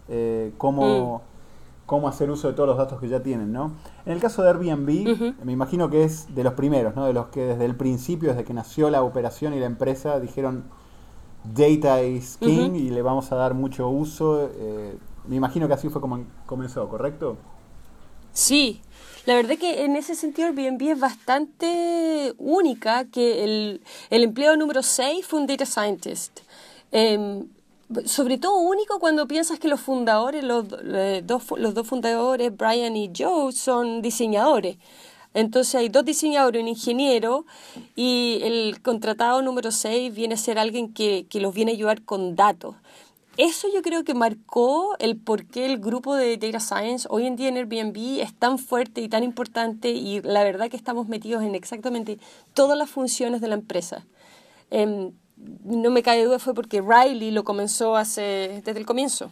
eh, 0.08 0.52
cómo, 0.56 1.18
mm. 1.18 1.86
cómo 1.86 2.08
hacer 2.08 2.30
uso 2.30 2.48
de 2.48 2.54
todos 2.54 2.68
los 2.68 2.78
datos 2.78 3.00
que 3.00 3.08
ya 3.08 3.22
tienen, 3.22 3.52
¿no? 3.52 3.72
En 4.06 4.12
el 4.12 4.20
caso 4.20 4.42
de 4.42 4.48
Airbnb, 4.48 5.34
me 5.44 5.52
imagino 5.52 5.90
que 5.90 6.04
es 6.04 6.34
de 6.34 6.42
los 6.42 6.54
primeros, 6.54 6.96
¿no? 6.96 7.04
De 7.04 7.12
los 7.12 7.26
que 7.26 7.44
desde 7.44 7.66
el 7.66 7.76
principio, 7.76 8.30
desde 8.30 8.44
que 8.44 8.54
nació 8.54 8.88
la 8.88 9.02
operación 9.02 9.52
y 9.52 9.60
la 9.60 9.66
empresa, 9.66 10.18
dijeron 10.18 10.64
data 11.44 12.02
is 12.02 12.36
king 12.38 12.74
y 12.74 12.90
le 12.90 13.02
vamos 13.02 13.30
a 13.30 13.36
dar 13.36 13.54
mucho 13.54 13.88
uso. 13.88 14.48
Eh, 14.54 14.96
me 15.26 15.36
imagino 15.36 15.68
que 15.68 15.74
así 15.74 15.90
fue 15.90 16.00
como 16.00 16.24
comenzó, 16.46 16.88
¿correcto? 16.88 17.36
Sí, 18.32 18.80
la 19.28 19.34
verdad 19.34 19.58
que 19.58 19.84
en 19.84 19.94
ese 19.94 20.14
sentido 20.14 20.48
Airbnb 20.48 20.80
es 20.90 20.98
bastante 20.98 22.32
única, 22.38 23.04
que 23.04 23.44
el, 23.44 23.82
el 24.08 24.22
empleo 24.22 24.56
número 24.56 24.82
6 24.82 25.26
fue 25.26 25.40
un 25.40 25.46
data 25.46 25.66
scientist. 25.66 26.40
Em, 26.92 27.46
sobre 28.06 28.38
todo 28.38 28.56
único 28.56 28.98
cuando 28.98 29.28
piensas 29.28 29.58
que 29.58 29.68
los 29.68 29.82
fundadores, 29.82 30.42
los, 30.42 30.64
eh, 30.82 31.20
dos, 31.22 31.42
los 31.58 31.74
dos 31.74 31.86
fundadores, 31.86 32.56
Brian 32.56 32.96
y 32.96 33.12
Joe, 33.14 33.52
son 33.52 34.00
diseñadores. 34.00 34.78
Entonces 35.34 35.74
hay 35.74 35.90
dos 35.90 36.06
diseñadores, 36.06 36.62
un 36.62 36.68
ingeniero, 36.68 37.44
y 37.94 38.40
el 38.42 38.80
contratado 38.80 39.42
número 39.42 39.72
6 39.72 40.14
viene 40.14 40.36
a 40.36 40.38
ser 40.38 40.58
alguien 40.58 40.94
que, 40.94 41.26
que 41.28 41.38
los 41.38 41.52
viene 41.52 41.72
a 41.72 41.74
ayudar 41.74 42.00
con 42.00 42.34
datos 42.34 42.76
eso 43.38 43.68
yo 43.72 43.82
creo 43.82 44.02
que 44.02 44.14
marcó 44.14 44.96
el 44.98 45.16
por 45.16 45.46
qué 45.46 45.64
el 45.64 45.78
grupo 45.78 46.16
de 46.16 46.36
Data 46.36 46.58
Science 46.58 47.06
hoy 47.08 47.24
en 47.24 47.36
día 47.36 47.48
en 47.48 47.56
Airbnb 47.56 48.20
es 48.20 48.34
tan 48.34 48.58
fuerte 48.58 49.00
y 49.00 49.08
tan 49.08 49.22
importante 49.22 49.90
y 49.90 50.20
la 50.22 50.42
verdad 50.42 50.68
que 50.68 50.76
estamos 50.76 51.06
metidos 51.06 51.44
en 51.44 51.54
exactamente 51.54 52.18
todas 52.52 52.76
las 52.76 52.90
funciones 52.90 53.40
de 53.40 53.46
la 53.46 53.54
empresa. 53.54 54.04
Em, 54.70 55.12
no 55.64 55.90
me 55.90 56.02
cae 56.02 56.24
duda 56.24 56.40
fue 56.40 56.52
porque 56.52 56.82
Riley 56.82 57.30
lo 57.30 57.44
comenzó 57.44 57.94
hace, 57.94 58.60
desde 58.64 58.80
el 58.80 58.84
comienzo. 58.84 59.30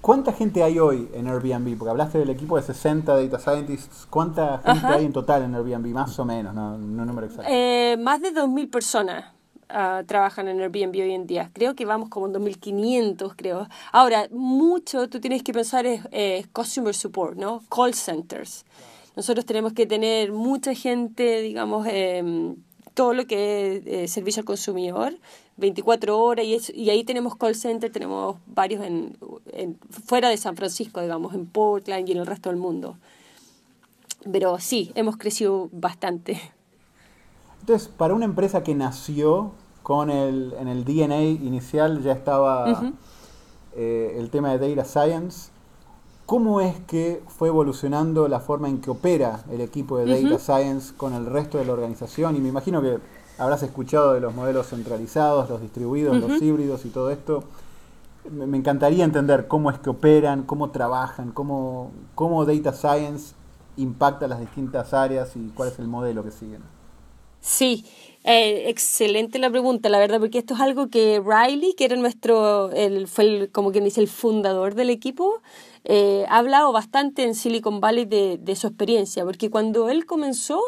¿Cuánta 0.00 0.32
gente 0.32 0.62
hay 0.62 0.78
hoy 0.78 1.06
en 1.12 1.26
Airbnb? 1.26 1.76
Porque 1.76 1.90
hablaste 1.90 2.16
del 2.16 2.30
equipo 2.30 2.56
de 2.56 2.62
60 2.62 3.14
Data 3.14 3.38
Scientists. 3.38 4.06
¿Cuánta 4.08 4.62
gente 4.64 4.86
hay 4.86 5.04
en 5.04 5.12
total 5.12 5.42
en 5.42 5.54
Airbnb? 5.54 5.86
Más 5.88 6.18
o 6.18 6.24
menos, 6.24 6.54
no, 6.54 6.78
no 6.78 7.04
número 7.04 7.26
exacto. 7.26 7.52
Eh, 7.52 7.98
más 8.00 8.22
de 8.22 8.32
2.000 8.32 8.70
personas. 8.70 9.39
Ah, 9.72 10.02
trabajan 10.04 10.48
en 10.48 10.60
Airbnb 10.60 11.00
hoy 11.00 11.12
en 11.12 11.26
día. 11.26 11.50
Creo 11.52 11.74
que 11.74 11.84
vamos 11.84 12.08
como 12.08 12.26
en 12.26 12.32
2.500, 12.34 13.34
creo. 13.36 13.68
Ahora, 13.92 14.26
mucho 14.32 15.08
tú 15.08 15.20
tienes 15.20 15.44
que 15.44 15.52
pensar 15.52 15.86
es 15.86 16.46
customer 16.48 16.94
support, 16.94 17.36
¿no? 17.36 17.62
Call 17.68 17.94
centers. 17.94 18.64
Nosotros 19.14 19.46
tenemos 19.46 19.72
que 19.72 19.86
tener 19.86 20.32
mucha 20.32 20.74
gente, 20.74 21.40
digamos, 21.40 21.86
eh, 21.88 22.54
todo 22.94 23.14
lo 23.14 23.26
que 23.26 23.76
es 23.76 23.86
eh, 23.86 24.08
servicio 24.08 24.40
al 24.40 24.46
consumidor, 24.46 25.16
24 25.56 26.18
horas, 26.18 26.44
y, 26.44 26.58
y 26.74 26.90
ahí 26.90 27.04
tenemos 27.04 27.36
call 27.36 27.54
center, 27.54 27.92
tenemos 27.92 28.36
varios 28.46 28.84
en, 28.84 29.16
fuera 29.88 30.28
de 30.28 30.36
San 30.36 30.56
Francisco, 30.56 31.00
digamos, 31.00 31.34
en 31.34 31.46
Portland 31.46 32.08
y 32.08 32.12
en 32.12 32.18
el 32.18 32.26
resto 32.26 32.48
del 32.50 32.58
mundo. 32.58 32.96
Pero 34.30 34.58
sí, 34.58 34.90
hemos 34.96 35.16
crecido 35.16 35.68
bastante. 35.72 36.40
Entonces, 37.60 37.88
para 37.88 38.14
una 38.14 38.24
empresa 38.24 38.62
que 38.62 38.74
nació 38.74 39.52
con 39.82 40.10
el, 40.10 40.54
en 40.58 40.68
el 40.68 40.84
DNA 40.84 41.22
inicial 41.22 42.02
ya 42.02 42.12
estaba 42.12 42.92
eh, 43.76 44.16
el 44.18 44.30
tema 44.30 44.56
de 44.56 44.74
Data 44.74 44.84
Science, 44.84 45.50
¿cómo 46.26 46.60
es 46.60 46.78
que 46.86 47.22
fue 47.28 47.48
evolucionando 47.48 48.28
la 48.28 48.40
forma 48.40 48.68
en 48.68 48.80
que 48.80 48.90
opera 48.90 49.42
el 49.50 49.60
equipo 49.60 49.98
de 49.98 50.22
Data 50.22 50.38
Science 50.38 50.94
con 50.96 51.14
el 51.14 51.26
resto 51.26 51.58
de 51.58 51.64
la 51.64 51.72
organización? 51.72 52.36
Y 52.36 52.40
me 52.40 52.48
imagino 52.48 52.80
que 52.82 52.98
habrás 53.38 53.62
escuchado 53.62 54.12
de 54.12 54.20
los 54.20 54.34
modelos 54.34 54.68
centralizados, 54.68 55.48
los 55.48 55.60
distribuidos, 55.60 56.16
los 56.16 56.40
híbridos 56.42 56.84
y 56.84 56.90
todo 56.90 57.10
esto. 57.10 57.44
Me 58.30 58.56
encantaría 58.56 59.04
entender 59.04 59.48
cómo 59.48 59.70
es 59.70 59.78
que 59.78 59.90
operan, 59.90 60.42
cómo 60.42 60.70
trabajan, 60.70 61.32
cómo, 61.32 61.90
cómo 62.14 62.44
Data 62.44 62.72
Science 62.72 63.34
impacta 63.76 64.28
las 64.28 64.40
distintas 64.40 64.92
áreas 64.92 65.34
y 65.36 65.48
cuál 65.54 65.70
es 65.70 65.78
el 65.78 65.88
modelo 65.88 66.22
que 66.22 66.30
siguen. 66.30 66.62
Sí, 67.40 67.84
eh, 68.24 68.64
excelente 68.68 69.38
la 69.38 69.50
pregunta, 69.50 69.88
la 69.88 69.98
verdad, 69.98 70.20
porque 70.20 70.38
esto 70.38 70.54
es 70.54 70.60
algo 70.60 70.88
que 70.90 71.22
Riley, 71.24 71.72
que 71.74 71.86
era 71.86 71.96
nuestro, 71.96 72.70
el, 72.72 73.08
fue 73.08 73.24
el, 73.24 73.50
como 73.50 73.72
quien 73.72 73.84
dice 73.84 74.00
el 74.00 74.08
fundador 74.08 74.74
del 74.74 74.90
equipo, 74.90 75.40
eh, 75.84 76.26
ha 76.28 76.38
hablado 76.38 76.70
bastante 76.72 77.22
en 77.22 77.34
Silicon 77.34 77.80
Valley 77.80 78.04
de, 78.04 78.56
su 78.56 78.66
experiencia, 78.66 79.24
porque 79.24 79.48
cuando 79.48 79.88
él 79.88 80.04
comenzó, 80.04 80.60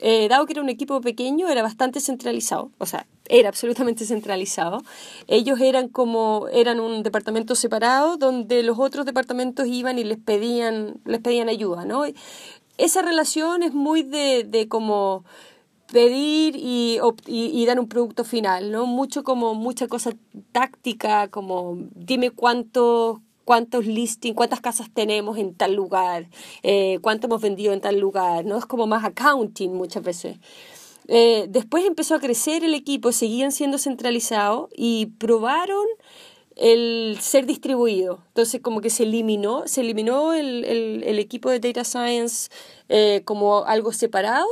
eh, 0.00 0.26
dado 0.28 0.44
que 0.46 0.54
era 0.54 0.62
un 0.62 0.68
equipo 0.68 1.00
pequeño, 1.00 1.48
era 1.48 1.62
bastante 1.62 2.00
centralizado, 2.00 2.72
o 2.78 2.86
sea, 2.86 3.06
era 3.28 3.48
absolutamente 3.48 4.04
centralizado. 4.04 4.82
Ellos 5.28 5.60
eran 5.60 5.88
como, 5.88 6.48
eran 6.52 6.80
un 6.80 7.04
departamento 7.04 7.54
separado 7.54 8.16
donde 8.16 8.64
los 8.64 8.78
otros 8.80 9.06
departamentos 9.06 9.68
iban 9.68 10.00
y 10.00 10.04
les 10.04 10.18
pedían, 10.18 11.00
les 11.04 11.20
pedían 11.20 11.48
ayuda, 11.48 11.84
¿no? 11.84 12.04
Esa 12.78 13.02
relación 13.02 13.62
es 13.62 13.72
muy 13.72 14.02
de, 14.02 14.44
de 14.44 14.66
como 14.66 15.24
pedir 15.92 16.56
y, 16.56 16.98
y, 17.26 17.66
dar 17.66 17.78
un 17.78 17.86
producto 17.86 18.24
final, 18.24 18.72
¿no? 18.72 18.86
Mucho 18.86 19.22
como 19.22 19.54
mucha 19.54 19.86
cosa 19.88 20.12
táctica, 20.50 21.28
como 21.28 21.76
dime 21.94 22.30
cuánto, 22.30 23.20
cuántos 23.44 23.86
listings, 23.86 24.34
cuántas 24.34 24.62
casas 24.62 24.88
tenemos 24.92 25.36
en 25.36 25.54
tal 25.54 25.74
lugar, 25.74 26.28
eh, 26.62 26.98
cuánto 27.02 27.26
hemos 27.26 27.42
vendido 27.42 27.74
en 27.74 27.82
tal 27.82 27.98
lugar, 27.98 28.46
¿no? 28.46 28.56
Es 28.56 28.64
como 28.64 28.86
más 28.86 29.04
accounting 29.04 29.74
muchas 29.74 30.02
veces. 30.02 30.38
Eh, 31.08 31.46
después 31.50 31.84
empezó 31.84 32.14
a 32.14 32.20
crecer 32.20 32.64
el 32.64 32.74
equipo, 32.74 33.12
seguían 33.12 33.52
siendo 33.52 33.76
centralizados 33.76 34.70
y 34.74 35.06
probaron 35.18 35.84
el 36.56 37.18
ser 37.20 37.46
distribuido. 37.46 38.20
Entonces 38.28 38.60
como 38.60 38.80
que 38.80 38.90
se 38.90 39.04
eliminó, 39.04 39.62
se 39.66 39.80
eliminó 39.80 40.32
el, 40.34 40.64
el, 40.64 41.18
equipo 41.18 41.50
de 41.50 41.60
Data 41.60 41.84
Science 41.84 42.50
eh, 42.88 43.22
como 43.24 43.64
algo 43.64 43.92
separado 43.92 44.48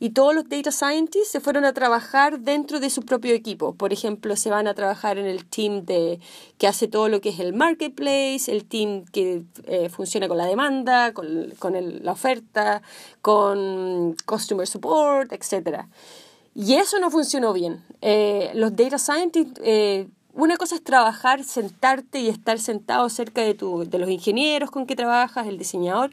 y 0.00 0.10
todos 0.10 0.34
los 0.34 0.48
Data 0.48 0.72
Scientists 0.72 1.30
se 1.30 1.40
fueron 1.40 1.64
a 1.64 1.72
trabajar 1.72 2.40
dentro 2.40 2.80
de 2.80 2.90
su 2.90 3.02
propio 3.02 3.34
equipo. 3.34 3.74
Por 3.74 3.92
ejemplo, 3.92 4.36
se 4.36 4.50
van 4.50 4.66
a 4.66 4.74
trabajar 4.74 5.18
en 5.18 5.26
el 5.26 5.44
team 5.44 5.84
de, 5.84 6.18
que 6.58 6.66
hace 6.66 6.88
todo 6.88 7.08
lo 7.08 7.20
que 7.20 7.28
es 7.28 7.38
el 7.38 7.52
marketplace, 7.52 8.50
el 8.50 8.64
team 8.64 9.04
que 9.04 9.44
eh, 9.66 9.88
funciona 9.88 10.28
con 10.28 10.38
la 10.38 10.46
demanda, 10.46 11.12
con, 11.12 11.52
con 11.58 12.04
la 12.04 12.12
oferta, 12.12 12.82
con 13.20 14.16
customer 14.26 14.66
support, 14.66 15.32
etc. 15.32 15.84
Y 16.54 16.74
eso 16.74 16.98
no 16.98 17.10
funcionó 17.10 17.52
bien. 17.52 17.84
Eh, 18.00 18.50
los 18.54 18.74
Data 18.74 18.98
Scientists 18.98 19.60
una 20.34 20.56
cosa 20.56 20.74
es 20.74 20.82
trabajar, 20.82 21.44
sentarte 21.44 22.20
y 22.20 22.28
estar 22.28 22.58
sentado 22.58 23.08
cerca 23.08 23.42
de, 23.42 23.54
tu, 23.54 23.84
de 23.88 23.98
los 23.98 24.10
ingenieros 24.10 24.70
con 24.70 24.86
que 24.86 24.96
trabajas, 24.96 25.46
el 25.46 25.58
diseñador, 25.58 26.10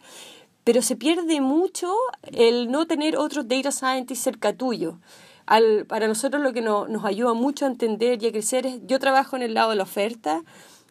pero 0.63 0.81
se 0.81 0.95
pierde 0.95 1.41
mucho 1.41 1.93
el 2.31 2.69
no 2.69 2.85
tener 2.85 3.17
otros 3.17 3.47
data 3.47 3.71
scientists 3.71 4.23
cerca 4.23 4.53
tuyo. 4.53 4.99
Al, 5.47 5.85
para 5.87 6.07
nosotros 6.07 6.41
lo 6.41 6.53
que 6.53 6.61
nos 6.61 7.03
ayuda 7.03 7.33
mucho 7.33 7.65
a 7.65 7.67
entender 7.67 8.21
y 8.21 8.27
a 8.27 8.31
crecer 8.31 8.65
es, 8.67 8.79
yo 8.85 8.99
trabajo 8.99 9.35
en 9.35 9.41
el 9.41 9.55
lado 9.55 9.71
de 9.71 9.75
la 9.75 9.83
oferta, 9.83 10.43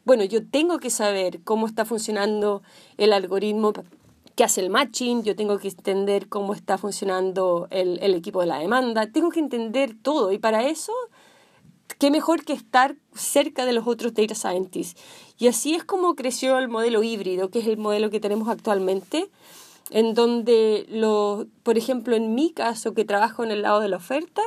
bueno, 0.05 0.25
yo 0.25 0.45
tengo 0.45 0.79
que 0.79 0.91
saber 0.91 1.41
cómo 1.45 1.67
está 1.67 1.85
funcionando 1.85 2.63
el 2.99 3.13
algoritmo 3.13 3.73
que 4.35 4.45
hace 4.45 4.61
el 4.61 4.71
matching, 4.71 5.23
yo 5.23 5.37
tengo 5.37 5.59
que 5.59 5.69
entender 5.69 6.29
cómo 6.29 6.53
está 6.53 6.79
funcionando 6.79 7.69
el, 7.71 7.99
el 8.03 8.15
equipo 8.15 8.41
de 8.41 8.47
la 8.47 8.59
demanda, 8.59 9.07
tengo 9.13 9.31
que 9.31 9.41
entender 9.41 9.95
todo 10.03 10.33
y 10.33 10.39
para 10.39 10.67
eso 10.67 10.93
qué 11.99 12.11
mejor 12.11 12.45
que 12.45 12.53
estar 12.53 12.97
cerca 13.15 13.65
de 13.65 13.73
los 13.73 13.87
otros 13.87 14.15
data 14.15 14.35
scientists. 14.35 15.01
Y 15.39 15.49
así 15.49 15.75
es 15.75 15.85
como 15.85 16.15
creció 16.15 16.59
el 16.59 16.69
modelo 16.69 17.03
híbrido, 17.03 17.51
que 17.51 17.61
es 17.61 17.67
el 17.67 17.77
modelo 17.77 18.11
que 18.11 18.21
tenemos 18.21 18.49
actualmente, 18.49 19.29
en 19.91 20.15
donde, 20.15 20.87
lo, 20.89 21.47
por 21.63 21.79
ejemplo, 21.79 22.15
en 22.17 22.35
mi 22.35 22.51
caso, 22.51 22.95
que 22.95 23.05
trabajo 23.05 23.43
en 23.43 23.51
el 23.51 23.63
lado 23.63 23.81
de 23.81 23.89
la 23.89 23.97
oferta, 23.97 24.43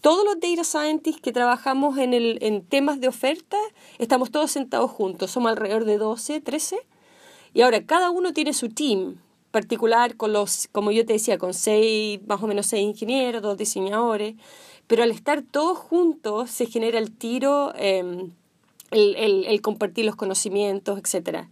todos 0.00 0.24
los 0.24 0.38
data 0.40 0.64
scientists 0.64 1.20
que 1.20 1.32
trabajamos 1.32 1.98
en, 1.98 2.14
el, 2.14 2.38
en 2.40 2.62
temas 2.62 3.00
de 3.00 3.08
oferta, 3.08 3.56
estamos 3.98 4.30
todos 4.30 4.50
sentados 4.50 4.90
juntos, 4.90 5.30
somos 5.30 5.50
alrededor 5.50 5.84
de 5.84 5.98
12, 5.98 6.40
13, 6.40 6.78
y 7.52 7.62
ahora 7.62 7.84
cada 7.84 8.10
uno 8.10 8.32
tiene 8.32 8.52
su 8.52 8.68
team, 8.68 9.16
particular 9.50 10.16
con 10.16 10.32
los, 10.32 10.68
como 10.70 10.92
yo 10.92 11.04
te 11.04 11.14
decía, 11.14 11.38
con 11.38 11.54
seis, 11.54 12.20
más 12.26 12.42
o 12.42 12.46
menos 12.46 12.66
seis 12.66 12.84
ingenieros, 12.84 13.42
dos 13.42 13.56
diseñadores, 13.56 14.36
pero 14.88 15.04
al 15.04 15.12
estar 15.12 15.42
todos 15.42 15.78
juntos 15.78 16.50
se 16.50 16.66
genera 16.66 16.98
el 16.98 17.12
tiro, 17.12 17.72
em, 17.76 18.32
el, 18.90 19.14
el, 19.16 19.44
el, 19.44 19.62
compartir 19.62 20.04
los 20.04 20.16
conocimientos, 20.16 20.98
etcétera. 20.98 21.48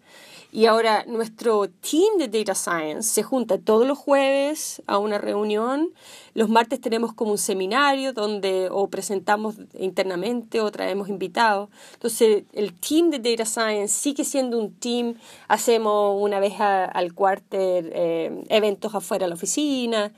Y 0.57 0.65
ahora 0.65 1.05
nuestro 1.07 1.69
team 1.69 2.17
de 2.19 2.29
Data 2.29 2.55
Science 2.55 3.11
se 3.11 3.23
junta 3.23 3.59
todos 3.59 3.87
los 3.87 3.99
jueves 3.99 4.83
a 4.87 4.97
una 4.97 5.19
reunión. 5.19 5.91
Los 6.33 6.49
martes 6.49 6.81
tenemos 6.81 7.13
como 7.13 7.33
un 7.33 7.39
seminario 7.39 8.15
donde 8.15 8.69
o 8.71 8.89
presentamos 8.89 9.57
internamente 9.79 10.63
o 10.63 10.71
traemos 10.71 11.11
invitados. 11.11 11.69
Entonces 11.93 12.45
el 12.55 12.73
team 12.73 13.11
de 13.11 13.19
Data 13.19 13.45
Science 13.45 13.89
sigue 13.89 14.25
siendo 14.25 14.59
un 14.59 14.73
team. 14.73 15.17
Hacemos 15.49 16.17
una 16.23 16.41
vez 16.41 16.55
al 16.59 17.13
cuarter 17.13 17.93
eh, 17.95 18.45
eventos 18.49 18.95
afuera 18.95 19.27
de 19.27 19.29
la 19.29 19.35
oficina. 19.35 20.11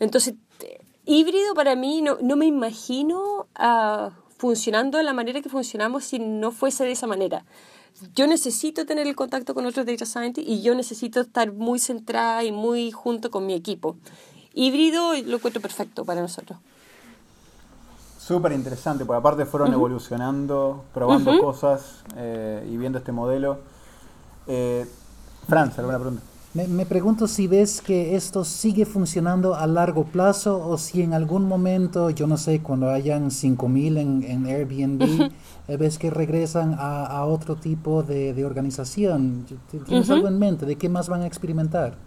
Entonces 0.00 0.34
híbrido 1.06 1.54
para 1.54 1.74
mí 1.76 2.02
no, 2.02 2.18
no 2.20 2.36
me 2.36 2.46
imagino 2.46 3.46
uh, 3.58 4.10
funcionando 4.36 4.98
de 4.98 5.04
la 5.04 5.14
manera 5.14 5.40
que 5.40 5.48
funcionamos 5.48 6.04
si 6.04 6.18
no 6.18 6.52
fuese 6.52 6.84
de 6.84 6.92
esa 6.92 7.06
manera 7.06 7.44
yo 8.14 8.26
necesito 8.26 8.84
tener 8.84 9.06
el 9.06 9.16
contacto 9.16 9.54
con 9.54 9.66
otros 9.66 9.86
data 9.86 10.04
scientists 10.04 10.50
y 10.50 10.62
yo 10.62 10.74
necesito 10.74 11.20
estar 11.20 11.52
muy 11.52 11.78
centrada 11.78 12.44
y 12.44 12.52
muy 12.52 12.90
junto 12.90 13.30
con 13.30 13.46
mi 13.46 13.54
equipo. 13.54 13.96
Híbrido 14.54 15.14
lo 15.24 15.36
encuentro 15.36 15.62
perfecto 15.62 16.04
para 16.04 16.20
nosotros. 16.20 16.58
Súper 18.18 18.52
interesante, 18.52 19.04
porque 19.04 19.18
aparte 19.18 19.46
fueron 19.46 19.72
evolucionando, 19.72 20.84
probando 20.92 21.38
cosas 21.40 22.02
eh, 22.16 22.68
y 22.70 22.76
viendo 22.76 22.98
este 22.98 23.12
modelo. 23.12 23.60
Eh, 24.46 24.84
Franz, 25.48 25.78
¿alguna 25.78 25.98
pregunta? 25.98 26.22
Me, 26.56 26.86
pregunto 26.86 27.28
si 27.28 27.46
ves 27.46 27.82
que 27.82 28.16
esto 28.16 28.42
sigue 28.42 28.86
funcionando 28.86 29.54
a 29.54 29.66
largo 29.66 30.04
plazo 30.04 30.66
o 30.66 30.78
si 30.78 31.02
en 31.02 31.12
algún 31.12 31.46
momento, 31.46 32.08
yo 32.08 32.26
no 32.26 32.38
sé, 32.38 32.60
cuando 32.60 32.88
hayan 32.88 33.26
5.000 33.26 33.98
en, 33.98 34.22
en 34.22 34.46
Airbnb, 34.46 35.30
eh, 35.68 35.76
ves 35.76 35.98
que 35.98 36.08
regresan 36.08 36.74
a, 36.78 37.22
otro 37.26 37.56
tipo 37.56 38.02
de, 38.02 38.42
organización. 38.42 39.44
¿Tienes 39.86 40.08
algo 40.08 40.28
en 40.28 40.38
mente 40.38 40.64
de 40.64 40.76
qué 40.76 40.88
más 40.88 41.10
van 41.10 41.20
a 41.22 41.26
experimentar? 41.26 41.98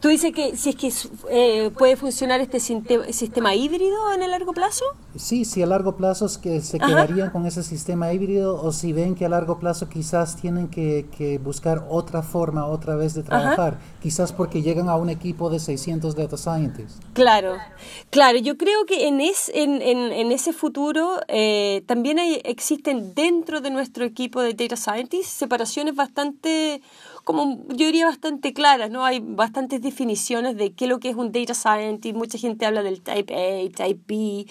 ¿Tú 0.00 0.08
dices 0.08 0.32
que 0.34 0.56
si 0.56 0.70
es 0.70 0.76
que 0.76 0.92
eh, 1.30 1.70
puede 1.70 1.96
funcionar 1.96 2.40
este 2.40 2.60
sistema 2.60 3.54
híbrido 3.54 4.12
en 4.12 4.22
el 4.22 4.30
largo 4.30 4.52
plazo? 4.52 4.84
Sí, 5.16 5.46
si 5.46 5.62
a 5.62 5.66
largo 5.66 5.96
plazo 5.96 6.26
es 6.26 6.36
que 6.36 6.60
se 6.60 6.78
quedarían 6.78 7.30
con 7.30 7.46
ese 7.46 7.62
sistema 7.62 8.12
híbrido 8.12 8.62
o 8.62 8.72
si 8.72 8.92
ven 8.92 9.14
que 9.14 9.24
a 9.24 9.30
largo 9.30 9.58
plazo 9.58 9.88
quizás 9.88 10.36
tienen 10.36 10.68
que, 10.68 11.40
buscar 11.42 11.86
otra 11.88 12.22
forma 12.22 12.66
otra 12.66 12.94
vez 12.94 13.14
de 13.14 13.22
trabajar, 13.22 13.78
quizás 14.02 14.32
porque 14.32 14.60
llegan 14.60 14.90
a 14.90 14.96
un 14.96 15.08
equipo 15.08 15.48
de 15.48 15.58
600 15.58 16.14
data 16.14 16.36
scientists. 16.36 17.00
Claro, 17.14 17.56
claro, 18.10 18.38
yo 18.38 18.58
creo 18.58 18.84
que 18.84 19.08
en, 19.08 19.20
es, 19.22 19.50
en, 19.54 19.80
en, 19.80 20.32
ese 20.32 20.52
futuro 20.52 21.20
eh, 21.28 21.82
también 21.86 22.18
hay, 22.18 22.40
existen 22.44 23.14
dentro 23.14 23.62
de 23.62 23.70
nuestro 23.70 24.04
equipo 24.04 24.42
de 24.42 24.52
data 24.52 24.76
scientists 24.76 25.32
separaciones 25.32 25.94
bastante 25.94 26.82
como 27.26 27.66
yo 27.70 27.86
diría 27.86 28.06
bastante 28.06 28.52
claras, 28.52 28.88
¿no? 28.88 29.04
Hay 29.04 29.18
bastantes 29.18 29.82
definiciones 29.82 30.56
de 30.56 30.74
qué 30.74 30.84
es 30.84 30.88
lo 30.88 31.00
que 31.00 31.08
es 31.08 31.16
un 31.16 31.32
data 31.32 31.54
scientist, 31.54 32.14
mucha 32.14 32.38
gente 32.38 32.64
habla 32.66 32.84
del 32.84 33.02
type 33.02 33.34
A, 33.34 33.68
type 33.76 34.00
B, 34.06 34.46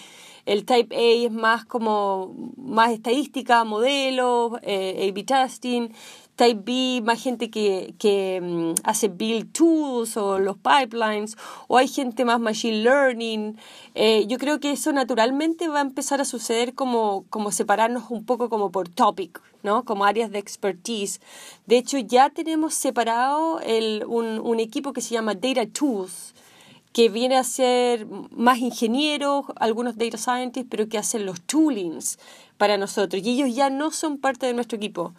el 0.45 0.65
type 0.65 0.93
A 0.93 1.25
es 1.25 1.31
más 1.31 1.63
como 1.63 2.35
más 2.57 2.91
estadística, 2.91 3.63
modelos, 3.63 4.59
eh, 4.61 5.07
A-B 5.09 5.23
testing, 5.23 5.87
Type 6.35 6.61
B, 6.65 7.01
más 7.01 7.21
gente 7.21 7.49
que, 7.49 7.95
que 7.97 8.41
mm, 8.41 8.81
hace 8.83 9.07
build 9.07 9.53
tools 9.53 10.17
o 10.17 10.37
los 10.39 10.57
pipelines, 10.57 11.37
o 11.67 11.77
hay 11.77 11.87
gente 11.87 12.25
más 12.25 12.39
machine 12.39 12.83
learning. 12.83 13.57
Eh, 13.93 14.25
yo 14.27 14.37
creo 14.37 14.59
que 14.59 14.71
eso 14.71 14.91
naturalmente 14.91 15.69
va 15.69 15.79
a 15.79 15.81
empezar 15.81 16.19
a 16.19 16.25
suceder 16.25 16.73
como, 16.73 17.25
como 17.29 17.51
separarnos 17.51 18.09
un 18.09 18.25
poco 18.25 18.49
como 18.49 18.69
por 18.69 18.89
topic, 18.89 19.41
¿no? 19.63 19.85
Como 19.85 20.03
áreas 20.03 20.29
de 20.29 20.39
expertise. 20.39 21.21
De 21.67 21.77
hecho, 21.77 21.97
ya 21.99 22.29
tenemos 22.29 22.73
separado 22.73 23.61
el, 23.61 24.03
un, 24.05 24.39
un 24.39 24.59
equipo 24.59 24.91
que 24.91 25.01
se 25.01 25.13
llama 25.13 25.35
Data 25.35 25.65
Tools, 25.65 26.33
que 26.91 27.09
viene 27.09 27.37
a 27.37 27.43
ser 27.43 28.07
más 28.31 28.59
ingenieros, 28.59 29.45
algunos 29.57 29.97
data 29.97 30.17
scientists, 30.17 30.67
pero 30.69 30.87
que 30.87 30.97
hacen 30.97 31.25
los 31.25 31.41
toolings 31.41 32.17
para 32.57 32.77
nosotros. 32.77 33.21
Y 33.21 33.31
ellos 33.31 33.53
ya 33.53 33.69
no 33.69 33.91
son 33.91 34.17
parte 34.17 34.45
de 34.45 34.53
nuestro 34.53 34.77
equipo 34.77 35.13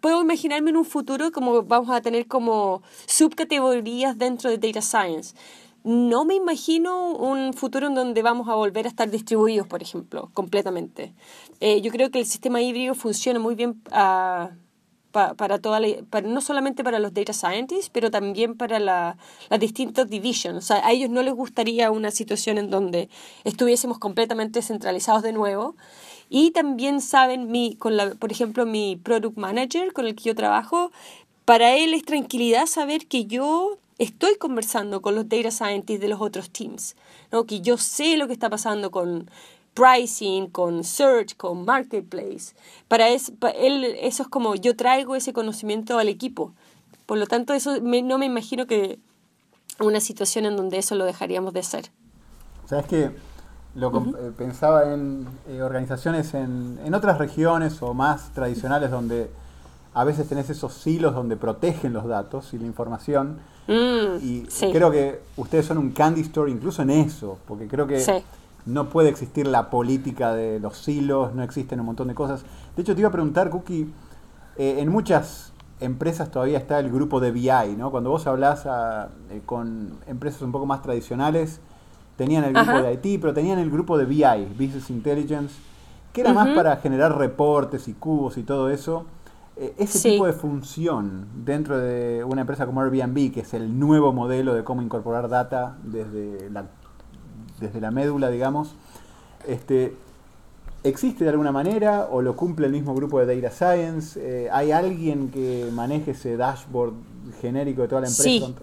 puedo 0.00 0.20
imaginarme 0.20 0.70
en 0.70 0.76
un 0.76 0.84
futuro 0.84 1.32
como 1.32 1.62
vamos 1.62 1.90
a 1.90 2.00
tener 2.00 2.26
como 2.26 2.82
subcategorías 3.06 4.18
dentro 4.18 4.50
de 4.50 4.58
Data 4.58 4.82
Science. 4.82 5.34
No 5.82 6.26
me 6.26 6.34
imagino 6.34 7.12
un 7.12 7.54
futuro 7.54 7.86
en 7.86 7.94
donde 7.94 8.20
vamos 8.22 8.48
a 8.48 8.54
volver 8.54 8.84
a 8.84 8.90
estar 8.90 9.10
distribuidos, 9.10 9.66
por 9.66 9.82
ejemplo, 9.82 10.30
completamente. 10.34 11.14
Eh, 11.60 11.80
yo 11.80 11.90
creo 11.90 12.10
que 12.10 12.18
el 12.18 12.26
sistema 12.26 12.60
híbrido 12.60 12.94
funciona 12.94 13.38
muy 13.38 13.54
bien 13.54 13.82
uh, 13.86 14.50
para 15.10 15.58
toda 15.58 15.80
para, 16.10 16.28
no 16.28 16.40
solamente 16.40 16.84
para 16.84 16.98
los 16.98 17.12
data 17.14 17.32
scientists, 17.32 17.90
pero 17.90 18.10
también 18.10 18.56
para 18.56 18.78
la, 18.78 19.16
las 19.48 19.58
distintas 19.58 20.08
divisions. 20.08 20.58
O 20.58 20.60
sea, 20.60 20.86
a 20.86 20.92
ellos 20.92 21.10
no 21.10 21.22
les 21.22 21.34
gustaría 21.34 21.90
una 21.90 22.10
situación 22.10 22.58
en 22.58 22.70
donde 22.70 23.08
estuviésemos 23.44 23.98
completamente 23.98 24.62
centralizados 24.62 25.22
de 25.22 25.32
nuevo 25.32 25.76
y 26.30 26.52
también 26.52 27.00
saben, 27.00 27.50
mi, 27.50 27.74
con 27.74 27.96
la, 27.96 28.14
por 28.14 28.30
ejemplo, 28.30 28.64
mi 28.64 28.96
product 28.96 29.36
manager 29.36 29.92
con 29.92 30.06
el 30.06 30.14
que 30.14 30.22
yo 30.22 30.34
trabajo, 30.36 30.92
para 31.44 31.76
él 31.76 31.92
es 31.92 32.04
tranquilidad 32.04 32.66
saber 32.66 33.06
que 33.06 33.26
yo 33.26 33.76
estoy 33.98 34.36
conversando 34.36 35.02
con 35.02 35.16
los 35.16 35.28
data 35.28 35.50
scientists 35.50 36.00
de 36.00 36.08
los 36.08 36.20
otros 36.20 36.50
teams, 36.50 36.94
¿no? 37.32 37.44
que 37.44 37.60
yo 37.60 37.76
sé 37.76 38.16
lo 38.16 38.28
que 38.28 38.32
está 38.32 38.48
pasando 38.48 38.92
con 38.92 39.28
pricing, 39.74 40.46
con 40.46 40.84
search, 40.84 41.36
con 41.36 41.64
marketplace. 41.64 42.54
Para, 42.86 43.08
él 43.08 43.84
eso 44.00 44.22
es 44.22 44.28
como 44.28 44.54
yo 44.54 44.76
traigo 44.76 45.16
ese 45.16 45.32
conocimiento 45.32 45.98
al 45.98 46.08
equipo. 46.08 46.52
Por 47.06 47.18
lo 47.18 47.26
tanto, 47.26 47.54
eso 47.54 47.80
no 47.80 48.18
me 48.18 48.26
imagino 48.26 48.66
que 48.66 49.00
una 49.80 50.00
situación 50.00 50.46
en 50.46 50.56
donde 50.56 50.78
eso 50.78 50.94
lo 50.94 51.04
dejaríamos 51.04 51.52
de 51.54 51.60
hacer. 51.60 51.90
¿Sabes 52.66 52.86
qué? 52.86 53.10
Lo 53.74 53.96
eh, 53.96 54.32
pensaba 54.36 54.92
en 54.92 55.26
eh, 55.48 55.62
organizaciones 55.62 56.34
en, 56.34 56.78
en, 56.84 56.92
otras 56.94 57.18
regiones 57.18 57.80
o 57.82 57.94
más 57.94 58.30
tradicionales 58.32 58.90
donde 58.90 59.30
a 59.94 60.04
veces 60.04 60.28
tenés 60.28 60.50
esos 60.50 60.74
silos 60.74 61.14
donde 61.14 61.36
protegen 61.36 61.92
los 61.92 62.06
datos 62.06 62.52
y 62.52 62.58
la 62.58 62.66
información. 62.66 63.38
Mm, 63.68 64.16
y 64.22 64.46
creo 64.72 64.90
que 64.90 65.20
ustedes 65.36 65.66
son 65.66 65.78
un 65.78 65.92
candy 65.92 66.22
store 66.22 66.50
incluso 66.50 66.82
en 66.82 66.90
eso, 66.90 67.38
porque 67.46 67.68
creo 67.68 67.86
que 67.86 68.04
no 68.66 68.88
puede 68.88 69.08
existir 69.08 69.46
la 69.46 69.70
política 69.70 70.34
de 70.34 70.58
los 70.58 70.76
silos, 70.76 71.34
no 71.34 71.42
existen 71.44 71.78
un 71.78 71.86
montón 71.86 72.08
de 72.08 72.14
cosas. 72.14 72.42
De 72.74 72.82
hecho, 72.82 72.94
te 72.94 73.00
iba 73.00 73.08
a 73.08 73.12
preguntar, 73.12 73.50
Cookie, 73.50 73.92
eh, 74.56 74.76
en 74.80 74.88
muchas 74.88 75.52
empresas 75.78 76.30
todavía 76.30 76.58
está 76.58 76.80
el 76.80 76.90
grupo 76.90 77.20
de 77.20 77.30
BI, 77.30 77.76
¿no? 77.78 77.90
Cuando 77.90 78.10
vos 78.10 78.26
hablas 78.26 78.66
con 79.46 79.98
empresas 80.06 80.42
un 80.42 80.52
poco 80.52 80.66
más 80.66 80.82
tradicionales, 80.82 81.60
tenían 82.20 82.44
el 82.44 82.52
grupo 82.52 82.82
de 82.82 82.92
IT, 82.92 83.18
pero 83.18 83.32
tenían 83.32 83.58
el 83.58 83.70
grupo 83.70 83.96
de 83.96 84.04
BI, 84.04 84.44
Business 84.50 84.90
Intelligence, 84.90 85.54
que 86.12 86.20
era 86.20 86.34
más 86.34 86.54
para 86.54 86.76
generar 86.76 87.16
reportes 87.16 87.88
y 87.88 87.94
cubos 87.94 88.36
y 88.36 88.42
todo 88.42 88.68
eso. 88.68 89.06
Eh, 89.56 89.72
ese 89.78 90.10
tipo 90.10 90.26
de 90.26 90.34
función 90.34 91.28
dentro 91.46 91.78
de 91.78 92.22
una 92.22 92.42
empresa 92.42 92.66
como 92.66 92.82
Airbnb, 92.82 93.32
que 93.32 93.40
es 93.40 93.54
el 93.54 93.78
nuevo 93.78 94.12
modelo 94.12 94.52
de 94.52 94.64
cómo 94.64 94.82
incorporar 94.82 95.30
data 95.30 95.78
desde 95.82 96.50
la, 96.50 96.66
desde 97.58 97.80
la 97.80 97.90
médula, 97.90 98.28
digamos, 98.28 98.74
este, 99.48 99.96
¿existe 100.84 101.24
de 101.24 101.30
alguna 101.30 101.52
manera 101.52 102.06
o 102.10 102.20
lo 102.20 102.36
cumple 102.36 102.66
el 102.66 102.72
mismo 102.72 102.94
grupo 102.94 103.18
de 103.18 103.34
Data 103.34 103.50
Science? 103.50 104.20
Eh, 104.22 104.50
¿Hay 104.52 104.72
alguien 104.72 105.30
que 105.30 105.70
maneje 105.72 106.10
ese 106.10 106.36
dashboard 106.36 106.92
genérico 107.40 107.80
de 107.80 107.88
toda 107.88 108.02
la 108.02 108.08
empresa? 108.08 108.46
Sí, 108.46 108.54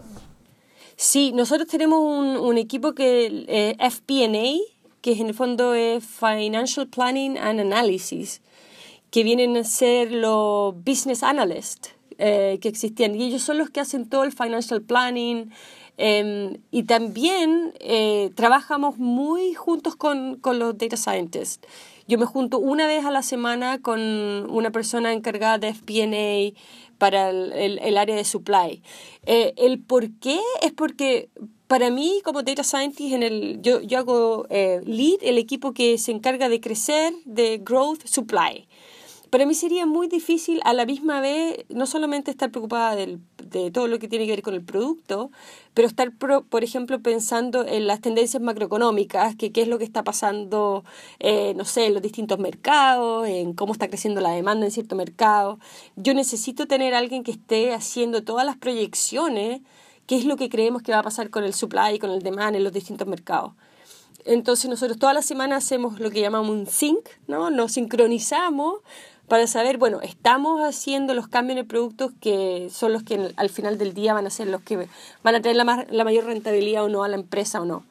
nosotros 1.34 1.68
tenemos 1.68 2.00
un, 2.00 2.38
un 2.38 2.58
equipo 2.58 2.94
que 2.94 3.46
eh, 3.48 3.76
FP&A, 3.80 4.60
que 5.02 5.12
en 5.12 5.28
el 5.28 5.34
fondo 5.34 5.74
es 5.74 6.04
Financial 6.04 6.88
Planning 6.88 7.38
and 7.38 7.60
Analysis, 7.60 8.42
que 9.12 9.24
vienen 9.24 9.56
a 9.58 9.64
ser 9.64 10.12
los 10.12 10.74
business 10.84 11.24
analysts 11.24 11.92
eh, 12.18 12.58
que 12.62 12.68
existían. 12.68 13.16
Y 13.16 13.26
ellos 13.26 13.44
son 13.44 13.60
los 13.60 13.70
que 13.70 13.80
hacen 13.80 14.10
todo 14.10 14.24
el 14.24 14.32
financial 14.32 14.82
planning. 14.82 15.52
Em, 15.98 16.58
y 16.72 16.84
también 16.84 17.74
eh, 17.80 18.32
trabajamos 18.36 18.98
muy 18.98 19.54
juntos 19.54 19.96
con, 19.96 20.38
con 20.38 20.58
los 20.58 20.78
data 20.78 20.98
scientists. 20.98 21.68
Yo 22.08 22.18
me 22.18 22.26
junto 22.26 22.58
una 22.58 22.88
vez 22.88 23.06
a 23.06 23.12
la 23.12 23.22
semana 23.22 23.82
con 23.82 24.00
una 24.00 24.72
persona 24.72 25.14
encargada 25.14 25.58
de 25.60 25.70
FP&A 25.70 26.60
para 26.98 27.30
el, 27.30 27.80
el, 27.80 27.98
área 27.98 28.16
de 28.16 28.24
supply. 28.24 28.82
Eh, 29.26 29.54
el 29.58 29.80
por 29.80 30.10
qué 30.20 30.40
es 30.62 30.72
porque 30.74 31.30
para 31.68 31.90
mí 31.90 32.22
como 32.24 32.44
data 32.44 32.64
scientist 32.64 33.14
en 33.14 33.24
el 33.24 33.62
yo, 33.62 33.82
yo 33.82 34.00
hago 34.00 34.48
eh, 34.50 34.82
lead 34.86 35.18
el 35.22 35.38
equipo 35.38 35.74
que 35.74 35.98
se 35.98 36.12
encarga 36.12 36.50
de 36.50 36.62
crecer 36.62 37.14
de 37.26 37.58
growth 37.58 38.06
supply 38.06 38.67
para 39.30 39.46
mí 39.46 39.54
sería 39.54 39.86
muy 39.86 40.08
difícil 40.08 40.60
a 40.64 40.74
la 40.74 40.86
misma 40.86 41.22
vez 41.22 41.66
no 41.70 41.86
solamente 41.86 42.32
estar 42.32 42.52
preocupada 42.52 42.96
del, 42.96 43.20
de 43.44 43.72
todo 43.72 43.88
lo 43.88 44.00
que 44.00 44.08
tiene 44.08 44.26
que 44.26 44.32
ver 44.32 44.42
con 44.42 44.54
el 44.54 44.64
producto, 44.64 45.32
pero 45.74 45.88
estar, 45.88 46.12
por 46.12 46.64
ejemplo, 46.64 47.00
pensando 47.02 47.66
en 47.66 47.88
las 47.88 48.02
tendencias 48.02 48.42
macroeconómicas, 48.42 49.36
que 49.36 49.52
qué 49.52 49.62
es 49.62 49.68
lo 49.68 49.78
que 49.78 49.84
está 49.84 50.04
pasando, 50.04 50.84
eh, 51.20 51.54
no 51.56 51.66
sé, 51.66 51.86
en 51.86 51.94
los 51.94 52.02
distintos 52.02 52.40
mercados, 52.40 53.28
en 53.28 53.54
cómo 53.54 53.74
está 53.74 53.88
creciendo 53.88 54.22
la 54.22 54.32
demanda 54.32 54.66
en 54.66 54.72
cierto 54.72 54.96
mercado. 54.96 55.60
Yo 55.96 56.14
necesito 56.14 56.68
tener 56.68 56.94
alguien 56.94 57.24
que 57.24 57.32
esté 57.32 57.74
haciendo 57.74 58.24
todas 58.24 58.46
las 58.46 58.58
proyecciones, 58.58 59.62
qué 60.06 60.16
es 60.16 60.26
lo 60.26 60.38
que 60.38 60.50
creemos 60.50 60.82
que 60.82 60.92
va 60.92 61.00
a 61.00 61.04
pasar 61.04 61.30
con 61.30 61.44
el 61.44 61.54
supply 61.54 61.96
y 61.96 62.00
con 62.00 62.12
el 62.12 62.22
demand 62.22 62.56
en 62.56 62.64
los 62.64 62.74
distintos 62.74 63.08
mercados. 63.08 63.54
Entonces 64.28 64.70
nosotros 64.70 65.00
toda 65.00 65.14
la 65.14 65.22
semana 65.22 65.56
hacemos 65.56 66.02
lo 66.02 66.12
que 66.12 66.20
llamamos 66.20 66.52
un 66.52 66.68
sync, 66.68 67.08
¿no? 67.28 67.50
Nos 67.50 67.72
sincronizamos 67.72 68.80
para 69.28 69.48
saber, 69.48 69.78
bueno, 69.78 70.00
estamos 70.02 70.62
haciendo 70.62 71.14
los 71.14 71.28
cambios 71.28 71.54
en 71.54 71.60
el 71.60 71.68
producto 71.68 72.12
que 72.22 72.70
son 72.72 72.94
los 72.94 73.04
que 73.04 73.34
al 73.36 73.50
final 73.50 73.78
del 73.78 73.94
día 73.94 74.14
van 74.14 74.26
a 74.26 74.30
ser 74.30 74.48
los 74.48 74.62
que 74.62 74.88
van 75.24 75.36
a 75.36 75.42
tener 75.42 75.58
la, 75.58 75.86
la 75.90 76.04
mayor 76.04 76.26
rentabilidad 76.26 76.86
o 76.86 76.90
no 76.90 77.04
a 77.04 77.08
la 77.08 77.16
empresa 77.16 77.62
o 77.62 77.66
no. 77.66 77.84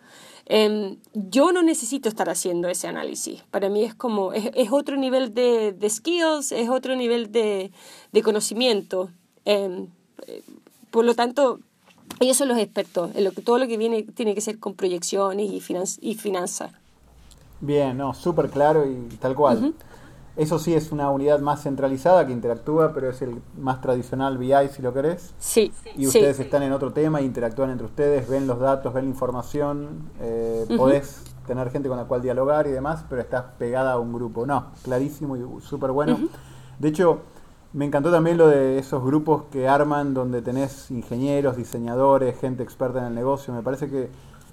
Em, 0.49 0.97
yo 1.13 1.51
no 1.53 1.63
necesito 1.63 2.09
estar 2.09 2.31
haciendo 2.31 2.69
ese 2.69 2.87
análisis. 2.87 3.43
Para 3.51 3.69
mí 3.69 3.83
es 3.83 3.95
como, 3.95 4.33
es, 4.33 4.51
es 4.55 4.71
otro 4.71 4.97
nivel 4.97 5.35
de, 5.35 5.73
de, 5.73 5.91
skills, 5.91 6.53
es 6.53 6.69
otro 6.69 6.95
nivel 6.95 7.33
de, 7.33 7.73
de 8.13 8.23
conocimiento. 8.23 9.11
Em, 9.45 9.89
por 10.91 11.05
lo 11.05 11.15
tanto, 11.15 11.59
ellos 12.21 12.37
son 12.37 12.49
los 12.49 12.59
expertos 12.59 13.11
en 13.15 13.25
lo 13.25 13.33
que, 13.33 13.43
todo 13.43 13.59
lo 13.59 13.67
que 13.67 13.77
viene 13.77 14.05
tiene 14.05 14.35
que 14.35 14.41
ser 14.41 14.59
con 14.61 14.75
proyecciones 14.75 15.51
y, 15.51 15.61
y 16.01 16.15
finanzas. 16.15 16.73
Bien, 17.61 17.97
no, 17.97 18.15
súper 18.15 18.49
claro 18.49 18.87
y 18.89 19.17
tal 19.17 19.35
cual. 19.35 19.75
Eso 20.37 20.59
sí 20.59 20.75
es 20.75 20.93
una 20.93 21.11
unidad 21.11 21.41
más 21.41 21.63
centralizada 21.63 22.27
que 22.27 22.33
interactúa, 22.33 22.93
pero 22.93 23.09
es 23.09 23.23
el 23.23 23.41
más 23.59 23.81
tradicional 23.81 24.37
BI 24.37 24.53
si 24.71 24.83
lo 24.83 24.93
querés. 24.93 25.35
Sí. 25.39 25.73
Y 25.97 26.07
ustedes 26.07 26.39
están 26.41 26.63
en 26.63 26.73
otro 26.73 26.93
tema, 26.93 27.23
interactúan 27.23 27.71
entre 27.71 27.87
ustedes, 27.87 28.29
ven 28.29 28.47
los 28.47 28.61
datos, 28.61 28.93
ven 28.93 29.05
la 29.05 29.11
información, 29.11 30.11
eh, 30.21 30.67
podés 30.77 31.23
tener 31.47 31.71
gente 31.71 31.89
con 31.89 31.97
la 31.97 32.05
cual 32.05 32.21
dialogar 32.21 32.67
y 32.67 32.71
demás, 32.71 33.05
pero 33.09 33.23
estás 33.23 33.45
pegada 33.59 33.93
a 33.93 33.99
un 33.99 34.13
grupo. 34.13 34.47
No, 34.47 34.67
clarísimo 34.83 35.37
y 35.37 35.61
súper 35.63 35.91
bueno. 35.93 36.19
De 36.79 36.89
hecho, 36.89 37.21
me 37.73 37.87
encantó 37.87 38.11
también 38.11 38.37
lo 38.37 38.49
de 38.49 38.79
esos 38.79 39.03
grupos 39.03 39.45
que 39.51 39.69
arman 39.69 40.13
donde 40.13 40.43
tenés 40.43 40.91
ingenieros, 40.91 41.57
diseñadores, 41.57 42.39
gente 42.39 42.63
experta 42.63 42.99
en 42.99 43.07
el 43.07 43.15
negocio. 43.15 43.55
Me 43.55 43.63
parece 43.63 43.89
que 43.89 44.11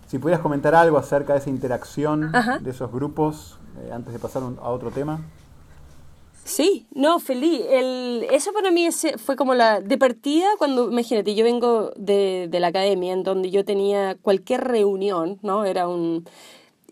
si 0.08 0.20
pudieras 0.20 0.42
comentar 0.42 0.76
algo 0.76 0.98
acerca 0.98 1.34
de 1.34 1.40
esa 1.40 1.50
interacción 1.50 2.32
de 2.62 2.70
esos 2.70 2.92
grupos 2.92 3.58
eh, 3.80 3.92
antes 3.92 4.14
de 4.14 4.20
pasar 4.20 4.44
a 4.62 4.70
otro 4.70 4.92
tema. 4.92 5.20
Sí, 6.46 6.86
no, 6.94 7.20
feliz. 7.20 7.62
El, 7.70 8.28
eso 8.32 8.52
para 8.52 8.70
mí 8.70 8.90
fue 9.18 9.36
como 9.36 9.56
la 9.56 9.80
de 9.80 9.98
partida 9.98 10.48
cuando, 10.58 10.92
imagínate, 10.92 11.36
yo 11.36 11.44
vengo 11.46 11.92
de, 11.96 12.48
de 12.50 12.60
la 12.60 12.68
academia 12.68 13.14
en 13.14 13.24
donde 13.24 13.50
yo 13.50 13.64
tenía 13.64 14.16
cualquier 14.22 14.62
reunión, 14.62 15.40
¿no? 15.42 15.64
Era 15.66 15.88
un 15.88 16.26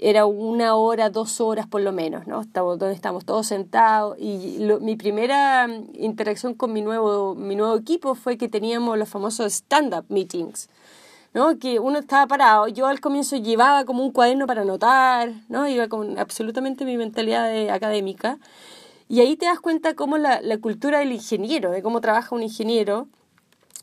era 0.02 0.26
una 0.26 0.76
hora, 0.76 1.12
dos 1.12 1.40
horas 1.40 1.68
por 1.68 1.82
lo 1.82 1.92
menos, 1.92 2.26
¿no? 2.26 2.42
Estamos, 2.42 2.80
donde 2.80 2.96
estamos 2.96 3.24
todos 3.24 3.46
sentados 3.46 4.18
y 4.20 4.58
mi 4.82 4.96
primera 4.96 5.68
interacción 5.94 6.56
con 6.56 6.74
mi 6.74 6.82
nuevo, 6.82 7.36
mi 7.36 7.56
nuevo 7.56 7.76
equipo 7.78 8.16
fue 8.16 8.36
que 8.38 8.50
teníamos 8.50 8.98
los 8.98 9.08
famosos 9.08 9.54
stand-up 9.54 10.06
meetings, 10.10 10.70
¿no? 11.36 11.60
Que 11.60 11.80
uno 11.80 12.00
estaba 12.00 12.26
parado, 12.26 12.68
yo 12.68 12.88
al 12.88 13.00
comienzo 13.00 13.36
llevaba 13.38 13.86
como 13.86 14.04
un 14.04 14.12
cuaderno 14.12 14.48
para 14.48 14.64
anotar, 14.64 15.34
¿no? 15.50 15.68
Iba 15.68 15.88
con 15.88 16.18
absolutamente 16.18 16.84
mi 16.84 16.98
mentalidad 16.98 17.70
académica 17.70 18.40
y 19.12 19.20
ahí 19.20 19.36
te 19.36 19.46
das 19.46 19.60
cuenta 19.60 19.94
cómo 19.94 20.18
la, 20.18 20.40
la 20.40 20.58
cultura 20.60 21.00
del 21.00 21.12
ingeniero, 21.12 21.72
de 21.72 21.84
cómo 21.84 22.00
trabaja 22.00 22.34
un 22.34 22.44
ingeniero, 22.44 23.10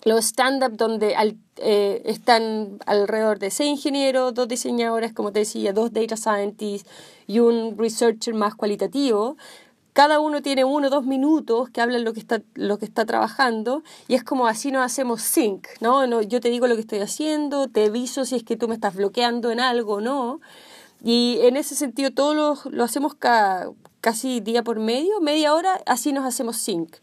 los 0.07 0.25
stand-up 0.25 0.75
donde 0.75 1.15
eh, 1.57 2.03
están 2.07 2.79
alrededor 2.87 3.39
de 3.39 3.51
seis 3.51 3.69
ingenieros, 3.69 4.33
dos 4.33 4.49
diseñadores, 4.49 5.13
como 5.13 5.31
te 5.31 5.41
decía, 5.41 5.75
dos 5.75 5.93
data 5.93 6.17
scientists 6.17 6.89
y 7.27 7.41
un 7.41 7.77
researcher 7.77 8.33
más 8.33 8.55
cualitativo. 8.55 9.37
Cada 9.93 10.19
uno 10.19 10.41
tiene 10.41 10.65
uno 10.65 10.87
o 10.87 10.91
dos 10.91 11.05
minutos 11.05 11.69
que 11.69 11.83
hablan 11.83 12.05
lo 12.05 12.15
que 12.15 12.21
está, 12.21 12.41
lo 12.55 12.79
que 12.79 12.87
está 12.87 13.05
trabajando 13.05 13.83
y 14.07 14.15
es 14.15 14.25
como 14.25 14.47
así 14.47 14.73
nos 14.73 14.83
hacemos 14.83 15.21
sync, 15.21 15.67
¿no? 15.83 16.07
¿no? 16.07 16.23
Yo 16.23 16.41
te 16.41 16.49
digo 16.49 16.69
lo 16.69 16.75
que 16.75 16.81
estoy 16.81 17.01
haciendo, 17.01 17.69
te 17.69 17.85
aviso 17.85 18.25
si 18.25 18.37
es 18.37 18.45
que 18.45 18.57
tú 18.57 18.67
me 18.67 18.77
estás 18.77 18.95
bloqueando 18.95 19.51
en 19.51 19.61
algo 19.61 19.97
o 19.97 20.01
no. 20.01 20.41
Y 21.05 21.39
en 21.43 21.59
ese 21.59 21.75
sentido 21.75 22.13
todo 22.13 22.33
lo, 22.33 22.59
lo 22.71 22.83
hacemos 22.83 23.15
cada, 23.15 23.71
casi 24.01 24.41
día 24.41 24.63
por 24.63 24.79
medio, 24.79 25.21
media 25.21 25.55
hora, 25.55 25.81
así 25.87 26.13
nos 26.13 26.25
hacemos 26.25 26.57
sync. 26.57 26.97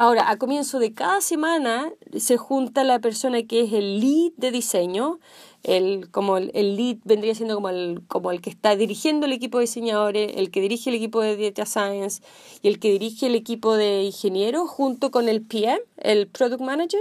Ahora, 0.00 0.30
a 0.30 0.36
comienzo 0.36 0.78
de 0.78 0.94
cada 0.94 1.20
semana 1.20 1.90
se 2.18 2.36
junta 2.36 2.84
la 2.84 3.00
persona 3.00 3.42
que 3.42 3.62
es 3.62 3.72
el 3.72 3.98
lead 3.98 4.30
de 4.36 4.52
diseño, 4.52 5.18
el, 5.64 6.08
como 6.12 6.36
el, 6.36 6.76
lead 6.76 6.98
vendría 7.02 7.34
siendo 7.34 7.56
como 7.56 7.68
el, 7.68 8.02
como 8.06 8.30
el 8.30 8.40
que 8.40 8.48
está 8.48 8.76
dirigiendo 8.76 9.26
el 9.26 9.32
equipo 9.32 9.58
de 9.58 9.62
diseñadores, 9.62 10.36
el 10.36 10.52
que 10.52 10.60
dirige 10.60 10.90
el 10.90 10.96
equipo 10.96 11.20
de 11.20 11.36
data 11.36 11.66
science 11.66 12.22
y 12.62 12.68
el 12.68 12.78
que 12.78 12.92
dirige 12.92 13.26
el 13.26 13.34
equipo 13.34 13.74
de 13.74 14.04
ingenieros 14.04 14.70
junto 14.70 15.10
con 15.10 15.28
el 15.28 15.42
PM, 15.42 15.80
el 15.96 16.28
product 16.28 16.60
manager. 16.60 17.00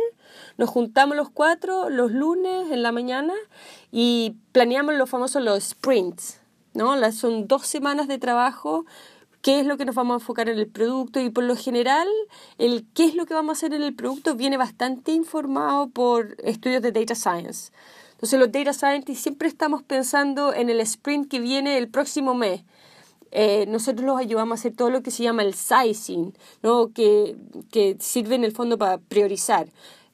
Nos 0.58 0.72
juntamos 0.72 1.16
los 1.16 1.30
cuatro 1.30 1.92
los 1.92 2.12
lunes 2.12 2.72
en 2.72 2.82
la 2.82 2.92
mañana 2.92 3.36
y 3.92 4.38
planeamos 4.54 4.96
los 4.96 5.08
famosos 5.08 5.44
los 5.44 5.64
sprints. 5.64 6.40
¿No? 6.78 6.96
Las, 6.96 7.16
son 7.16 7.48
dos 7.48 7.66
semanas 7.66 8.08
de 8.08 8.20
trabajo, 8.20 8.86
qué 9.42 9.60
es 9.60 9.66
lo 9.66 9.78
que 9.78 9.86
nos 9.86 9.96
vamos 9.96 10.14
a 10.14 10.20
enfocar 10.20 10.48
en 10.48 10.60
el 10.60 10.68
producto 10.68 11.20
y 11.20 11.30
por 11.30 11.44
lo 11.44 11.56
general 11.56 12.08
el 12.58 12.86
qué 12.94 13.06
es 13.06 13.16
lo 13.16 13.26
que 13.26 13.34
vamos 13.34 13.50
a 13.50 13.58
hacer 13.58 13.74
en 13.74 13.84
el 13.84 13.96
producto 13.96 14.36
viene 14.36 14.58
bastante 14.58 15.12
informado 15.12 15.90
por 15.90 16.38
estudios 16.44 16.82
de 16.82 16.92
data 16.92 17.16
science. 17.16 17.72
Entonces 18.12 18.40
los 18.40 18.52
data 18.52 18.74
scientists 18.74 19.24
siempre 19.24 19.48
estamos 19.48 19.84
pensando 19.84 20.54
en 20.54 20.70
el 20.70 20.80
sprint 20.82 21.30
que 21.30 21.40
viene 21.40 21.78
el 21.78 21.88
próximo 21.90 22.36
mes. 22.36 22.62
Eh, 23.32 23.66
nosotros 23.68 24.06
los 24.06 24.18
ayudamos 24.18 24.58
a 24.58 24.60
hacer 24.60 24.76
todo 24.76 24.90
lo 24.90 25.02
que 25.02 25.12
se 25.12 25.24
llama 25.24 25.44
el 25.44 25.54
sizing, 25.54 26.34
¿no? 26.62 26.94
que, 26.94 27.36
que 27.72 27.98
sirve 28.00 28.36
en 28.36 28.44
el 28.44 28.52
fondo 28.52 28.78
para 28.78 29.00
priorizar. 29.00 29.68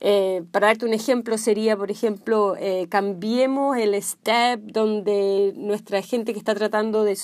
Eh, 0.05 0.43
para 0.51 0.67
darte 0.67 0.85
un 0.85 0.93
ejemplo, 0.93 1.37
sería, 1.37 1.77
por 1.77 1.89
ejemplo, 1.89 2.57
eh, 2.59 2.87
cambiemos 2.89 3.77
el 3.77 3.95
step 4.03 4.59
donde 4.61 5.53
nuestra 5.55 6.01
gente 6.01 6.33
que 6.33 6.39
está 6.39 6.53
tratando 6.53 7.05
de, 7.05 7.17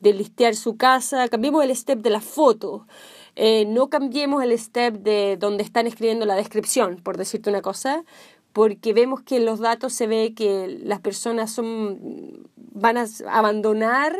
de 0.00 0.12
listear 0.12 0.54
su 0.54 0.76
casa, 0.76 1.26
cambiemos 1.28 1.64
el 1.64 1.74
step 1.74 2.00
de 2.00 2.10
la 2.10 2.20
foto. 2.20 2.86
Eh, 3.34 3.64
no 3.66 3.88
cambiemos 3.88 4.42
el 4.42 4.56
step 4.58 4.98
de 4.98 5.38
donde 5.38 5.62
están 5.62 5.86
escribiendo 5.86 6.26
la 6.26 6.34
descripción, 6.34 6.96
por 7.02 7.16
decirte 7.16 7.48
una 7.48 7.62
cosa, 7.62 8.04
porque 8.52 8.92
vemos 8.92 9.22
que 9.22 9.36
en 9.36 9.46
los 9.46 9.60
datos 9.60 9.94
se 9.94 10.06
ve 10.06 10.34
que 10.34 10.80
las 10.82 11.00
personas 11.00 11.50
son, 11.50 12.46
van 12.56 12.98
a 12.98 13.06
abandonar 13.30 14.14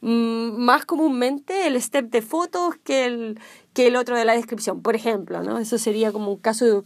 mm, 0.00 0.52
más 0.56 0.86
comúnmente 0.86 1.66
el 1.66 1.78
step 1.82 2.08
de 2.08 2.22
fotos 2.22 2.76
que 2.84 3.04
el, 3.04 3.38
que 3.74 3.88
el 3.88 3.96
otro 3.96 4.16
de 4.16 4.24
la 4.24 4.32
descripción, 4.32 4.80
por 4.80 4.94
ejemplo. 4.94 5.42
¿no? 5.42 5.58
Eso 5.58 5.76
sería 5.76 6.10
como 6.10 6.30
un 6.32 6.38
caso 6.38 6.64
de 6.64 6.82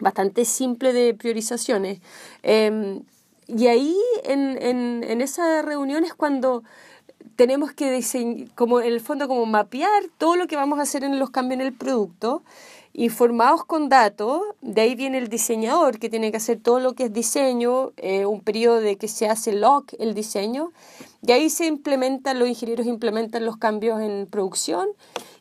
bastante 0.00 0.44
simple 0.44 0.92
de 0.92 1.14
priorizaciones. 1.14 2.00
Em, 2.42 3.02
y 3.46 3.66
ahí 3.66 3.96
en, 4.24 4.60
en, 4.62 5.04
en 5.04 5.20
esa 5.20 5.62
reunión 5.62 6.04
es 6.04 6.14
cuando 6.14 6.62
tenemos 7.36 7.72
que 7.72 7.90
diseñar, 7.90 8.48
como 8.54 8.80
en 8.80 8.92
el 8.92 9.00
fondo, 9.00 9.28
como 9.28 9.46
mapear 9.46 10.04
todo 10.18 10.36
lo 10.36 10.46
que 10.46 10.56
vamos 10.56 10.78
a 10.78 10.82
hacer 10.82 11.04
en 11.04 11.18
los 11.18 11.30
cambios 11.30 11.60
en 11.60 11.66
el 11.66 11.72
producto, 11.72 12.42
informados 12.92 13.64
con 13.64 13.88
datos, 13.88 14.40
de 14.62 14.82
ahí 14.82 14.94
viene 14.94 15.18
el 15.18 15.28
diseñador 15.28 15.98
que 15.98 16.08
tiene 16.08 16.30
que 16.30 16.36
hacer 16.36 16.60
todo 16.60 16.78
lo 16.78 16.92
que 16.94 17.04
es 17.04 17.12
diseño, 17.12 17.92
eh, 17.96 18.24
un 18.24 18.40
periodo 18.40 18.80
de 18.80 18.96
que 18.96 19.08
se 19.08 19.28
hace 19.28 19.52
lock 19.52 19.92
el 19.98 20.14
diseño, 20.14 20.70
y 21.26 21.32
ahí 21.32 21.48
se 21.48 21.66
implementan, 21.66 22.38
los 22.38 22.48
ingenieros 22.48 22.86
implementan 22.86 23.44
los 23.44 23.56
cambios 23.56 24.00
en 24.00 24.26
producción 24.26 24.88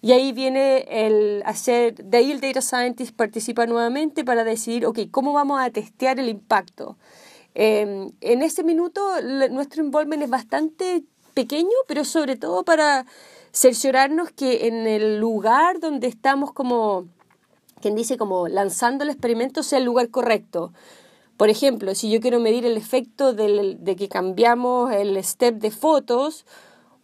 y 0.02 0.14
ahí 0.14 0.32
viene 0.32 0.86
el 0.90 1.44
hacer, 1.46 1.96
de 1.96 2.18
ahí 2.18 2.32
el 2.32 2.40
Data 2.40 2.62
Scientist 2.62 3.16
participa 3.16 3.66
nuevamente 3.66 4.24
para 4.24 4.44
decidir, 4.46 4.86
ok, 4.86 5.00
¿cómo 5.12 5.34
vamos 5.34 5.60
a 5.62 5.70
testear 5.72 6.20
el 6.20 6.30
impacto? 6.30 6.98
Em, 7.54 8.12
en 8.22 8.42
ese 8.42 8.64
minuto 8.64 9.02
nuestro 9.52 9.84
involvement 9.84 10.24
es 10.24 10.30
bastante 10.30 11.04
pequeño, 11.34 11.76
pero 11.88 12.06
sobre 12.06 12.38
todo 12.38 12.64
para 12.64 13.06
cerciorarnos 13.52 14.32
que 14.32 14.68
en 14.68 14.88
el 14.88 15.20
lugar 15.20 15.80
donde 15.80 16.08
estamos 16.08 16.54
como, 16.54 17.08
quien 17.82 17.96
dice, 17.96 18.18
como 18.18 18.48
lanzando 18.48 19.04
el 19.04 19.10
experimento 19.10 19.64
sea 19.64 19.80
el 19.80 19.86
lugar 19.86 20.10
correcto. 20.10 20.72
Por 21.38 21.50
ejemplo, 21.50 21.96
si 21.96 22.12
yo 22.12 22.20
quiero 22.20 22.40
medir 22.40 22.66
el 22.66 22.78
efecto 22.78 23.34
de 23.34 23.96
que 23.98 24.08
cambiamos 24.08 24.92
el 24.92 25.22
step 25.24 25.56
de 25.56 25.72
fotos, 25.72 26.46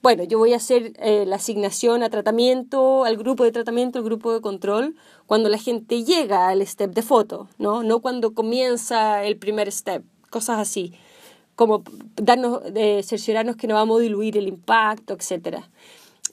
bueno, 0.01 0.23
yo 0.23 0.37
voy 0.37 0.53
a 0.53 0.57
hacer 0.57 0.93
eh, 0.99 1.25
la 1.25 1.35
asignación 1.35 2.03
a 2.03 2.09
tratamiento, 2.09 3.03
al 3.03 3.17
grupo 3.17 3.43
de 3.43 3.51
tratamiento, 3.51 3.99
al 3.99 4.05
grupo 4.05 4.31
de 4.31 4.39
control, 4.39 4.95
cuando 5.25 5.49
la 5.49 5.57
gente 5.57 6.05
llega 6.05 6.47
al 6.47 6.65
step 6.65 6.93
de 6.93 7.01
foto, 7.01 7.49
¿no? 7.57 7.83
No 7.83 7.99
cuando 7.99 8.33
comienza 8.33 9.23
el 9.25 9.37
primer 9.37 9.69
step, 9.71 10.03
cosas 10.29 10.59
así, 10.59 10.93
como 11.55 11.83
darnos, 12.15 12.63
de 12.71 13.03
cerciorarnos 13.03 13.57
que 13.57 13.67
no 13.67 13.75
vamos 13.75 13.99
a 13.99 14.03
diluir 14.03 14.37
el 14.37 14.47
impacto, 14.47 15.15
etc. 15.15 15.63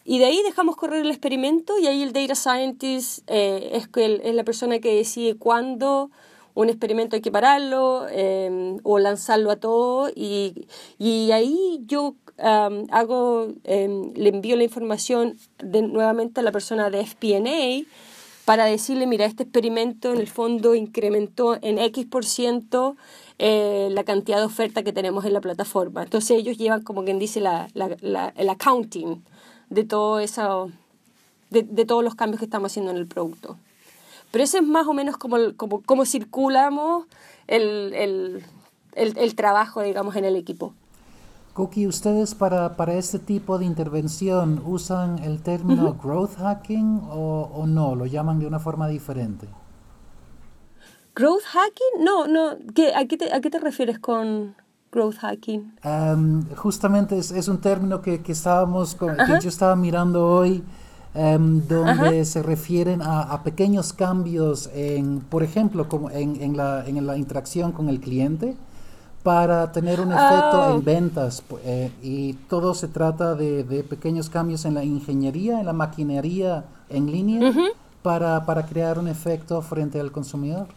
y 0.04 0.20
de 0.20 0.26
ahí 0.26 0.40
dejamos 0.44 0.76
correr 0.76 1.00
el 1.00 1.10
experimento 1.10 1.76
y 1.80 1.88
ahí 1.88 2.02
el 2.04 2.12
data 2.12 2.36
scientist 2.36 3.24
eh, 3.26 3.70
es, 3.72 3.88
es 3.96 4.34
la 4.34 4.44
persona 4.44 4.78
que 4.78 4.94
decide 4.94 5.34
cuándo 5.34 6.12
un 6.56 6.68
experimento 6.70 7.14
hay 7.14 7.22
que 7.22 7.30
pararlo 7.30 8.08
em, 8.10 8.78
o 8.82 8.98
lanzarlo 8.98 9.50
a 9.50 9.56
todo 9.56 10.10
y, 10.14 10.66
y 10.98 11.30
ahí 11.30 11.80
yo 11.86 12.16
hago, 12.38 13.48
em, 13.64 14.12
le 14.14 14.28
envío 14.30 14.56
la 14.56 14.64
información 14.64 15.36
de, 15.58 15.82
nuevamente 15.82 16.40
a 16.40 16.42
la 16.42 16.52
persona 16.52 16.90
de 16.90 17.00
FP&A 17.00 17.86
para 18.44 18.64
decirle, 18.66 19.06
mira, 19.06 19.26
este 19.26 19.42
experimento 19.42 20.12
en 20.12 20.18
el 20.18 20.28
fondo 20.28 20.74
incrementó 20.74 21.58
en 21.62 21.78
X 21.78 22.06
por 22.06 22.24
ciento 22.24 22.96
eh, 23.38 23.88
la 23.90 24.04
cantidad 24.04 24.38
de 24.38 24.44
oferta 24.44 24.82
que 24.82 24.92
tenemos 24.92 25.24
en 25.24 25.32
la 25.32 25.40
plataforma. 25.40 26.04
Entonces 26.04 26.38
ellos 26.38 26.56
llevan, 26.56 26.82
como 26.82 27.04
quien 27.04 27.18
dice, 27.18 27.40
la, 27.40 27.68
la, 27.74 28.32
el 28.36 28.48
accounting 28.48 29.22
de, 29.68 29.84
todo 29.84 30.20
eso, 30.20 30.70
de, 31.50 31.64
de, 31.64 31.84
todos 31.84 32.04
los 32.04 32.14
cambios 32.14 32.38
que 32.38 32.44
estamos 32.44 32.70
haciendo 32.70 32.92
en 32.92 32.98
el 32.98 33.06
producto. 33.06 33.56
Pero 34.30 34.44
eso 34.44 34.58
es 34.58 34.64
más 34.64 34.86
o 34.86 34.92
menos 34.92 35.16
como, 35.16 35.36
como, 35.56 35.82
como 35.82 36.04
circulamos 36.04 37.06
el, 37.46 37.94
el, 37.94 38.44
el, 38.94 39.34
trabajo, 39.34 39.82
digamos, 39.82 40.16
en 40.16 40.24
el 40.24 40.36
equipo. 40.36 40.74
Cookie, 41.54 41.86
¿ustedes 41.86 42.34
para, 42.34 42.76
para 42.76 42.94
este 42.94 43.18
tipo 43.18 43.58
de 43.58 43.64
intervención 43.64 44.60
usan 44.66 45.18
el 45.20 45.40
término 45.40 45.94
growth 45.94 46.36
hacking 46.36 47.00
o, 47.10 47.50
o, 47.54 47.66
no? 47.66 47.94
¿Lo 47.94 48.04
llaman 48.04 48.38
de 48.38 48.46
una 48.46 48.58
forma 48.58 48.88
diferente? 48.88 49.48
¿Growth 51.14 51.44
hacking? 51.44 52.04
No, 52.04 52.26
no. 52.26 52.58
¿Qué, 52.74 52.94
a, 52.94 53.06
qué 53.06 53.16
te, 53.16 53.32
¿A 53.32 53.40
qué 53.40 53.48
te 53.48 53.58
refieres 53.58 53.98
con 53.98 54.54
growth 54.92 55.16
hacking? 55.16 55.78
Um, 55.82 56.44
justamente 56.56 57.16
es, 57.16 57.30
es, 57.30 57.48
un 57.48 57.58
término 57.58 58.02
que, 58.02 58.22
que 58.22 58.32
estábamos, 58.32 58.94
que 58.94 59.40
yo 59.40 59.48
estaba 59.48 59.76
mirando 59.76 60.26
hoy, 60.26 60.62
um, 61.16 61.66
donde 61.66 62.20
Ajá. 62.20 62.24
se 62.24 62.42
refieren 62.42 63.02
a, 63.02 63.22
a, 63.22 63.42
pequeños 63.42 63.92
cambios 63.92 64.70
en, 64.74 65.20
por 65.20 65.42
ejemplo, 65.42 65.88
como 65.88 66.10
en, 66.10 66.40
en, 66.42 66.56
la, 66.56 66.86
en 66.86 67.04
la 67.06 67.16
interacción 67.16 67.72
con 67.72 67.88
el 67.88 68.00
cliente 68.00 68.54
para 69.22 69.72
tener 69.72 70.00
un 70.00 70.12
efecto 70.12 70.68
oh. 70.68 70.74
en 70.76 70.84
ventas 70.84 71.42
eh, 71.64 71.90
y 72.00 72.34
todo 72.48 72.74
se 72.74 72.86
trata 72.86 73.34
de, 73.34 73.64
de, 73.64 73.82
pequeños 73.82 74.30
cambios 74.30 74.64
en 74.64 74.74
la 74.74 74.84
ingeniería, 74.84 75.58
en 75.58 75.66
la 75.66 75.72
maquinaria 75.72 76.64
en 76.88 77.10
línea 77.10 77.40
uh 77.40 77.52
-huh. 77.52 77.70
para, 78.02 78.46
para, 78.46 78.64
crear 78.66 79.00
un 79.00 79.08
efecto 79.08 79.60
frente 79.62 79.98
al 79.98 80.12
consumidor. 80.12 80.68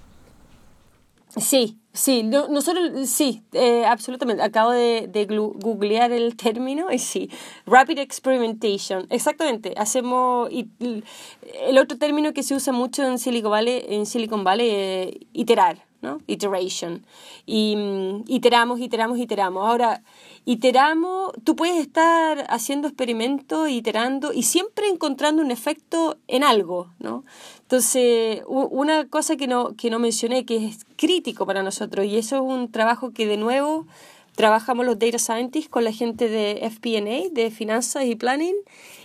Sí, 1.38 1.80
sí, 1.94 2.24
no, 2.24 2.48
nosotros 2.48 3.10
sí, 3.10 3.44
eh, 3.54 3.86
absolutamente. 3.86 4.44
Acabo 4.44 4.72
de, 4.72 5.08
de, 5.08 5.26
googlear 5.26 6.12
el 6.12 6.36
término 6.36 6.92
y 6.92 7.00
sí, 7.00 7.30
rapid 7.66 8.00
experimentation, 8.00 9.08
exactamente. 9.10 9.74
Hacemos 9.78 10.50
el 10.50 11.78
otro 11.78 11.98
término 11.98 12.34
que 12.34 12.44
se 12.44 12.56
usa 12.56 12.74
mucho 12.74 13.04
en 13.04 13.20
Silicon 13.20 13.52
Valley, 13.52 13.86
en 13.90 14.06
Silicon 14.06 14.44
Valley, 14.44 14.70
eh, 14.70 15.20
iterar 15.34 15.90
¿no? 16.02 16.22
Iteration. 16.28 17.06
Y 17.46 17.76
um, 17.76 18.24
iteramos, 18.28 18.80
iteramos, 18.80 19.20
iteramos. 19.20 19.68
Ahora, 19.68 20.02
iteramos, 20.46 21.34
tú 21.44 21.56
puedes 21.56 21.78
estar 21.78 22.46
haciendo 22.50 22.88
experimentos, 22.88 23.70
iterando 23.70 24.32
y 24.34 24.44
siempre 24.44 24.88
encontrando 24.88 25.42
un 25.42 25.52
efecto 25.52 26.18
en 26.28 26.44
algo, 26.44 26.92
¿no? 27.00 27.26
Entonces, 27.70 28.42
una 28.48 29.08
cosa 29.10 29.38
que 29.38 29.46
no, 29.46 29.76
que 29.76 29.92
no 29.92 30.00
mencioné, 30.00 30.44
que 30.44 30.66
es 30.66 30.80
crítico 30.96 31.46
para 31.46 31.62
nosotros, 31.62 32.08
y 32.08 32.18
eso 32.18 32.38
es 32.38 32.42
un 32.42 32.72
trabajo 32.72 33.12
que 33.12 33.28
de 33.28 33.38
nuevo 33.38 33.86
trabajamos 34.34 34.88
los 34.88 34.98
data 34.98 35.20
scientists 35.20 35.70
con 35.70 35.84
la 35.84 35.92
gente 35.92 36.30
de 36.30 36.66
FP&A, 36.66 37.30
de 37.32 37.52
finanzas 37.52 38.06
y 38.06 38.16
planning, 38.16 38.56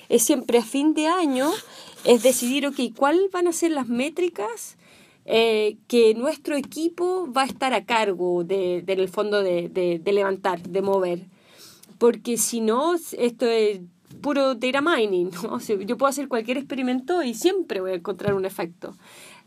es 0.08 0.22
siempre 0.22 0.56
a 0.56 0.62
fin 0.62 0.94
de 0.94 1.08
año, 1.08 1.50
es 2.04 2.22
decidir, 2.22 2.66
ok, 2.66 2.96
¿cuáles 2.96 3.30
van 3.30 3.48
a 3.48 3.52
ser 3.52 3.70
las 3.70 3.86
métricas 3.86 4.78
eh, 5.26 5.76
que 5.86 6.14
nuestro 6.14 6.56
equipo 6.56 7.30
va 7.30 7.42
a 7.42 7.46
estar 7.46 7.74
a 7.74 7.84
cargo 7.84 8.44
de, 8.44 8.80
del 8.80 9.10
fondo 9.10 9.42
de, 9.42 9.68
de, 9.68 9.98
de, 9.98 10.12
levantar, 10.14 10.62
de 10.62 10.80
mover. 10.80 11.26
Porque 11.98 12.38
si 12.38 12.62
no, 12.62 12.94
esto 12.94 13.44
es 13.44 13.80
puro 14.24 14.54
data 14.54 14.80
mining. 14.80 15.30
¿no? 15.42 15.52
O 15.54 15.60
sea, 15.60 15.76
yo 15.76 15.98
puedo 15.98 16.08
hacer 16.08 16.28
cualquier 16.28 16.56
experimento 16.56 17.22
y 17.22 17.34
siempre 17.34 17.80
voy 17.80 17.92
a 17.92 17.94
encontrar 17.96 18.34
un 18.34 18.46
efecto. 18.46 18.96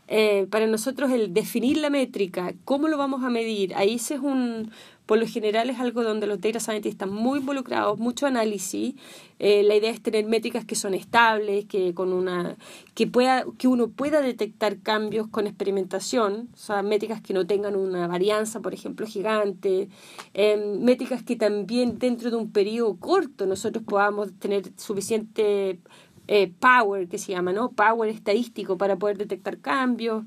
Eh, 0.06 0.46
para 0.50 0.66
nosotros 0.66 1.10
el 1.10 1.34
definir 1.34 1.76
la 1.78 1.90
métrica, 1.90 2.54
cómo 2.64 2.88
lo 2.88 2.96
vamos 2.96 3.22
a 3.24 3.28
medir, 3.28 3.74
ahí 3.74 3.96
ese 3.96 4.14
es 4.14 4.20
un, 4.20 4.70
por 5.08 5.18
lo 5.18 5.26
general 5.26 5.70
es 5.70 5.80
algo 5.80 6.02
donde 6.02 6.26
los 6.26 6.38
data 6.38 6.60
scientists 6.60 6.92
están 6.92 7.10
muy 7.10 7.38
involucrados, 7.38 7.98
mucho 7.98 8.26
análisis. 8.26 8.94
Eh, 9.38 9.62
la 9.62 9.74
idea 9.74 9.90
es 9.90 10.02
tener 10.02 10.26
métricas 10.26 10.66
que 10.66 10.74
son 10.74 10.92
estables, 10.92 11.64
que 11.64 11.94
con 11.94 12.12
una 12.12 12.56
que 12.92 13.06
pueda 13.06 13.46
que 13.56 13.68
uno 13.68 13.88
pueda 13.88 14.20
detectar 14.20 14.80
cambios 14.80 15.26
con 15.26 15.46
experimentación, 15.46 16.50
o 16.52 16.56
sea, 16.58 16.82
métricas 16.82 17.22
que 17.22 17.32
no 17.32 17.46
tengan 17.46 17.74
una 17.74 18.06
varianza, 18.06 18.60
por 18.60 18.74
ejemplo, 18.74 19.06
gigante, 19.06 19.88
eh, 20.34 20.76
métricas 20.78 21.22
que 21.22 21.36
también 21.36 21.98
dentro 21.98 22.30
de 22.30 22.36
un 22.36 22.52
periodo 22.52 22.96
corto 22.96 23.46
nosotros 23.46 23.84
podamos 23.84 24.38
tener 24.38 24.72
suficiente 24.76 25.78
eh, 26.26 26.52
power, 26.60 27.08
que 27.08 27.16
se 27.16 27.32
llama, 27.32 27.54
¿no? 27.54 27.70
Power 27.70 28.10
estadístico 28.10 28.76
para 28.76 28.96
poder 28.96 29.16
detectar 29.16 29.58
cambios. 29.58 30.24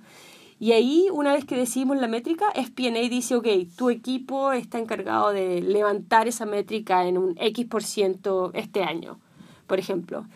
Y 0.62 0.74
ahí, 0.74 1.08
una 1.12 1.34
vez 1.34 1.44
que 1.44 1.58
decidimos 1.58 1.98
la 1.98 2.08
métrica, 2.08 2.46
SPNA 2.54 3.00
dice, 3.10 3.36
ok, 3.36 3.48
tu 3.76 3.90
equipo 3.90 4.52
está 4.52 4.78
encargado 4.78 5.32
de 5.32 5.60
levantar 5.60 6.28
esa 6.28 6.46
métrica 6.46 7.08
en 7.08 7.18
un 7.18 7.36
X 7.40 7.66
por 7.66 7.82
ciento 7.82 8.52
este 8.54 8.84
año, 8.84 9.20
por 9.66 9.80
ejemplo. 9.80 10.28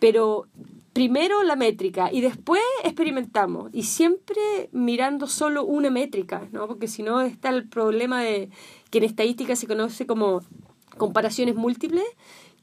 Pero 0.00 0.46
primero 0.94 1.42
la 1.42 1.56
métrica 1.56 2.10
y 2.10 2.22
después 2.22 2.62
experimentamos. 2.84 3.68
Y 3.74 3.82
siempre 3.82 4.70
mirando 4.72 5.26
solo 5.26 5.62
una 5.66 5.90
métrica, 5.90 6.48
¿no? 6.52 6.66
Porque 6.68 6.88
si 6.88 7.02
no 7.02 7.20
está 7.20 7.50
el 7.50 7.68
problema 7.68 8.22
de 8.22 8.48
que 8.88 8.96
en 8.96 9.04
estadística 9.04 9.56
se 9.56 9.66
conoce 9.66 10.06
como 10.06 10.40
comparaciones 10.96 11.54
múltiples 11.54 12.06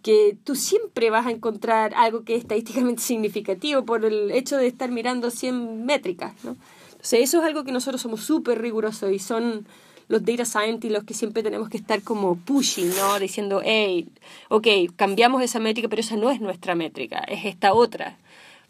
que 0.01 0.35
tú 0.43 0.55
siempre 0.55 1.11
vas 1.11 1.27
a 1.27 1.31
encontrar 1.31 1.93
algo 1.93 2.23
que 2.23 2.33
es 2.33 2.41
estadísticamente 2.41 3.03
significativo 3.03 3.85
por 3.85 4.03
el 4.03 4.31
hecho 4.31 4.57
de 4.57 4.65
estar 4.65 4.89
mirando 4.89 5.29
100 5.29 5.85
métricas, 5.85 6.33
¿no? 6.43 6.57
O 7.03 7.05
sea, 7.05 7.19
eso 7.19 7.39
es 7.39 7.43
algo 7.45 7.65
que 7.65 7.73
nosotros 7.73 8.01
somos 8.01 8.23
súper 8.23 8.61
rigurosos 8.61 9.11
y 9.11 9.19
son 9.19 9.67
los 10.07 10.23
data 10.23 10.45
scientists 10.45 10.93
los 10.93 11.03
que 11.03 11.13
siempre 11.13 11.43
tenemos 11.43 11.67
que 11.67 11.75
estar 11.75 12.01
como 12.01 12.37
pushing, 12.37 12.89
¿no? 12.95 13.19
Diciendo, 13.19 13.61
hey, 13.61 14.07
ok, 14.47 14.67
cambiamos 14.95 15.43
esa 15.43 15.59
métrica, 15.59 15.89
pero 15.89 15.99
esa 15.99 16.15
no 16.15 16.31
es 16.31 16.39
nuestra 16.39 16.75
métrica, 16.75 17.19
es 17.27 17.43
esta 17.43 17.73
otra. 17.73 18.15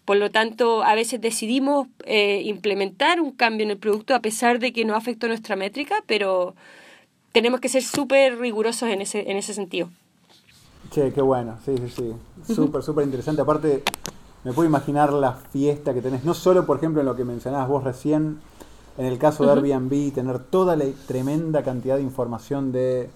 Por 0.04 0.18
lo 0.18 0.32
tanto, 0.32 0.84
a 0.84 0.96
veces 0.96 1.22
decidimos 1.22 1.88
eh, 2.06 2.42
implementar 2.44 3.22
un 3.22 3.32
cambio 3.32 3.66
en 3.66 3.72
el 3.72 3.78
producto 3.78 4.16
a 4.16 4.20
pesar 4.20 4.58
de 4.58 4.74
que 4.74 4.84
no 4.84 4.96
afectó 4.96 5.28
nuestra 5.28 5.56
métrica, 5.56 6.04
pero 6.08 6.56
tenemos 7.34 7.60
que 7.60 7.70
ser 7.70 7.84
súper 7.84 8.40
rigurosos 8.40 8.90
en 8.90 9.02
ese, 9.02 9.30
en 9.30 9.38
ese 9.38 9.54
sentido. 9.54 9.90
Che, 10.90 11.14
qué 11.14 11.22
bueno, 11.22 11.60
sí, 11.64 11.76
sí, 11.78 12.14
sí. 12.46 12.54
Súper, 12.54 12.82
súper 12.82 13.06
interesante. 13.06 13.44
Aparte, 13.44 13.84
me 14.44 14.54
puedo 14.54 14.68
imaginar 14.68 15.14
la 15.14 15.34
fiesta 15.34 15.94
que 15.94 16.02
tenés, 16.02 16.24
no 16.24 16.34
solo 16.34 16.66
por 16.66 16.78
ejemplo 16.78 17.02
en 17.02 17.06
lo 17.06 17.16
que 17.16 17.24
mencionabas 17.24 17.68
vos 17.68 17.84
recién, 17.84 18.40
en 18.98 19.06
el 19.06 19.18
caso 19.18 19.44
de 19.44 19.52
uh 19.52 19.56
-huh. 19.56 19.74
Airbnb, 19.74 20.14
tener 20.14 20.40
toda 20.40 20.76
la 20.76 20.86
tremenda 21.08 21.64
cantidad 21.64 21.96
de 21.96 22.04
información 22.04 22.72
de 22.72 23.10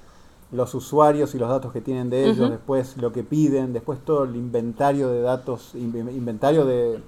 los 0.52 0.74
usuarios 0.74 1.36
y 1.36 1.38
los 1.38 1.50
datos 1.50 1.74
que 1.74 1.82
tienen 1.82 2.10
de 2.10 2.26
ellos, 2.26 2.40
uh 2.40 2.44
-huh. 2.46 2.52
después 2.52 2.98
lo 2.98 3.12
que 3.12 3.24
piden, 3.24 3.74
después 3.74 4.00
todo 4.00 4.24
el 4.24 4.36
inventario 4.36 5.10
de 5.10 5.22
datos, 5.22 5.72
inventario 5.76 6.66
de, 6.66 7.00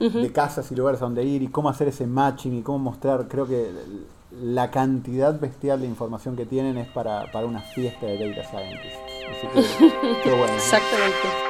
uh 0.00 0.04
-huh. 0.04 0.22
de 0.22 0.32
casas 0.32 0.70
y 0.72 0.74
lugares 0.74 1.00
a 1.00 1.04
donde 1.04 1.24
ir 1.24 1.42
y 1.42 1.48
cómo 1.48 1.68
hacer 1.68 1.88
ese 1.88 2.06
matching 2.06 2.54
y 2.54 2.62
cómo 2.62 2.78
mostrar, 2.78 3.28
creo 3.28 3.46
que 3.46 3.70
la 4.42 4.70
cantidad 4.70 5.38
bestial 5.38 5.80
de 5.80 5.86
información 5.86 6.36
que 6.36 6.46
tienen 6.46 6.76
es 6.78 6.88
para, 6.88 7.30
para 7.32 7.46
una 7.46 7.60
fiesta 7.60 8.06
de 8.06 8.28
data 8.28 8.48
scientists. 8.48 8.98
Así 9.30 9.46
que, 9.48 9.88
qué 10.22 10.30
bueno. 10.30 10.54
Exactamente. 10.54 11.49